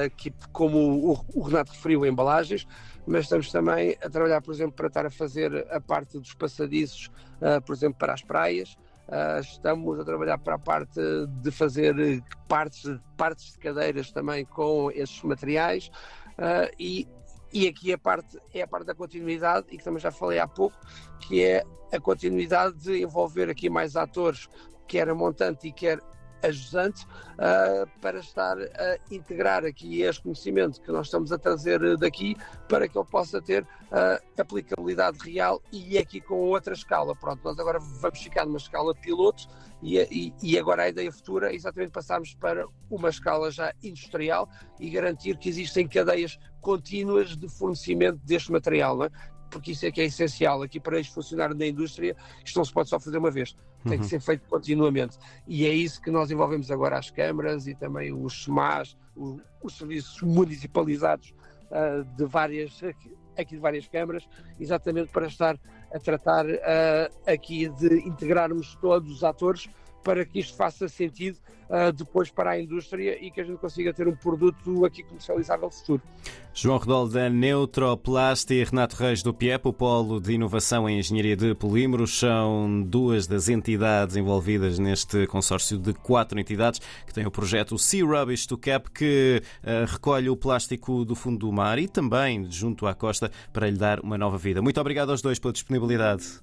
aqui, 0.05 0.33
como 0.51 0.77
o, 1.11 1.25
o 1.33 1.41
Renato 1.41 1.71
referiu, 1.71 2.05
embalagens, 2.05 2.67
mas 3.05 3.23
estamos 3.23 3.51
também 3.51 3.97
a 4.03 4.09
trabalhar, 4.09 4.41
por 4.41 4.53
exemplo, 4.53 4.73
para 4.73 4.87
estar 4.87 5.05
a 5.05 5.09
fazer 5.09 5.65
a 5.71 5.79
parte 5.79 6.19
dos 6.19 6.33
passadiços, 6.33 7.09
uh, 7.41 7.61
por 7.61 7.73
exemplo, 7.73 7.97
para 7.97 8.13
as 8.13 8.21
praias. 8.21 8.77
Uh, 9.07 9.39
estamos 9.39 9.97
a 9.97 10.03
trabalhar 10.03 10.37
para 10.37 10.55
a 10.55 10.59
parte 10.59 10.99
de 11.41 11.49
fazer 11.49 12.21
partes, 12.45 12.83
partes 13.15 13.53
de 13.53 13.59
cadeiras 13.59 14.11
também 14.11 14.43
com 14.43 14.91
esses 14.91 15.21
materiais 15.23 15.89
uh, 16.33 16.69
e, 16.77 17.07
e 17.53 17.67
aqui 17.67 17.93
a 17.93 17.97
parte, 17.97 18.37
é 18.53 18.61
a 18.61 18.67
parte 18.67 18.85
da 18.85 18.95
continuidade 18.95 19.67
e 19.71 19.77
que 19.77 19.83
também 19.83 19.99
já 19.99 20.11
falei 20.11 20.39
há 20.39 20.47
pouco, 20.47 20.77
que 21.19 21.43
é 21.43 21.63
a 21.91 21.99
continuidade 21.99 22.77
de 22.77 23.01
envolver 23.01 23.49
aqui 23.49 23.69
mais 23.69 23.95
atores, 23.95 24.49
quer 24.87 25.09
a 25.09 25.15
montante 25.15 25.67
e 25.67 25.71
quer 25.71 25.99
ajudante 26.43 27.05
uh, 27.05 27.87
para 28.01 28.19
estar 28.19 28.57
a 28.57 28.97
integrar 29.11 29.65
aqui 29.65 30.01
este 30.01 30.23
conhecimento 30.23 30.81
que 30.81 30.91
nós 30.91 31.07
estamos 31.07 31.31
a 31.31 31.37
trazer 31.37 31.97
daqui 31.97 32.35
para 32.67 32.87
que 32.87 32.97
ele 32.97 33.07
possa 33.07 33.41
ter 33.41 33.63
uh, 33.63 34.41
aplicabilidade 34.41 35.17
real 35.19 35.61
e 35.71 35.97
aqui 35.97 36.21
com 36.21 36.35
outra 36.35 36.73
escala. 36.73 37.15
Pronto, 37.15 37.41
nós 37.43 37.59
agora 37.59 37.79
vamos 37.79 38.19
ficar 38.19 38.45
numa 38.45 38.57
escala 38.57 38.93
piloto 38.95 39.47
e, 39.81 39.99
e, 39.99 40.33
e 40.41 40.57
agora 40.57 40.83
a 40.83 40.89
ideia 40.89 41.11
futura 41.11 41.51
é 41.51 41.55
exatamente 41.55 41.91
passarmos 41.91 42.33
para 42.35 42.65
uma 42.89 43.09
escala 43.09 43.51
já 43.51 43.73
industrial 43.83 44.49
e 44.79 44.89
garantir 44.89 45.37
que 45.37 45.49
existem 45.49 45.87
cadeias 45.87 46.37
contínuas 46.61 47.37
de 47.37 47.47
fornecimento 47.47 48.19
deste 48.25 48.51
material, 48.51 49.03
é? 49.03 49.09
Porque 49.49 49.71
isso 49.71 49.85
é 49.85 49.91
que 49.91 50.01
é 50.01 50.05
essencial. 50.05 50.61
Aqui 50.61 50.79
para 50.79 50.99
isto 50.99 51.13
funcionar 51.13 51.53
na 51.53 51.65
indústria, 51.65 52.15
isto 52.43 52.57
não 52.57 52.65
se 52.65 52.73
pode 52.73 52.89
só 52.89 52.99
fazer 52.99 53.17
uma 53.17 53.31
vez, 53.31 53.55
tem 53.83 53.93
uhum. 53.93 53.99
que 53.99 54.05
ser 54.05 54.19
feito 54.19 54.47
continuamente. 54.47 55.17
E 55.47 55.65
é 55.65 55.73
isso 55.73 56.01
que 56.01 56.11
nós 56.11 56.31
envolvemos 56.31 56.71
agora 56.71 56.97
as 56.97 57.09
câmaras 57.09 57.67
e 57.67 57.75
também 57.75 58.13
os 58.13 58.43
SMAs, 58.43 58.97
os, 59.15 59.41
os 59.61 59.77
serviços 59.77 60.21
municipalizados 60.21 61.33
uh, 61.71 62.03
de 62.15 62.25
várias, 62.25 62.81
aqui 63.37 63.55
de 63.55 63.61
várias 63.61 63.87
câmaras, 63.87 64.27
exatamente 64.59 65.11
para 65.11 65.27
estar 65.27 65.59
a 65.93 65.99
tratar 65.99 66.45
uh, 66.45 67.31
aqui 67.31 67.69
de 67.69 68.07
integrarmos 68.07 68.75
todos 68.75 69.11
os 69.11 69.23
atores 69.23 69.69
para 70.07 70.23
que 70.23 70.39
isto 70.39 70.55
faça 70.55 70.87
sentido 70.87 71.37
uh, 71.69 71.91
depois 71.91 72.31
para 72.31 72.51
a 72.51 72.61
indústria 72.61 73.21
e 73.21 73.29
que 73.29 73.41
a 73.41 73.43
gente 73.43 73.57
consiga 73.57 73.93
ter 73.93 74.07
um 74.07 74.15
produto 74.15 74.85
aqui 74.85 75.03
comercializável 75.03 75.69
futuro. 75.69 76.01
João 76.53 76.77
Redol 76.77 77.09
da 77.09 77.29
Neutroplast 77.29 78.49
e 78.53 78.63
Renato 78.63 78.95
Reis 78.95 79.21
do 79.21 79.33
PIEP, 79.33 79.67
o 79.67 79.73
Polo 79.73 80.21
de 80.21 80.31
Inovação 80.31 80.89
em 80.89 80.97
Engenharia 80.97 81.35
de 81.35 81.53
Polímeros, 81.53 82.17
são 82.17 82.81
duas 82.81 83.27
das 83.27 83.49
entidades 83.49 84.15
envolvidas 84.15 84.79
neste 84.79 85.27
consórcio 85.27 85.77
de 85.77 85.93
quatro 85.93 86.39
entidades 86.39 86.79
que 87.05 87.13
tem 87.13 87.25
o 87.27 87.31
projeto 87.31 87.77
Sea 87.77 88.05
Rubbish 88.05 88.47
to 88.47 88.57
Cap, 88.57 88.89
que 88.91 89.43
uh, 89.61 89.91
recolhe 89.91 90.29
o 90.29 90.37
plástico 90.37 91.03
do 91.03 91.15
fundo 91.15 91.39
do 91.39 91.51
mar 91.51 91.77
e 91.77 91.85
também 91.85 92.49
junto 92.49 92.87
à 92.87 92.95
costa 92.95 93.29
para 93.51 93.69
lhe 93.69 93.77
dar 93.77 93.99
uma 93.99 94.17
nova 94.17 94.37
vida. 94.37 94.61
Muito 94.61 94.79
obrigado 94.79 95.09
aos 95.09 95.21
dois 95.21 95.37
pela 95.37 95.51
disponibilidade. 95.51 96.23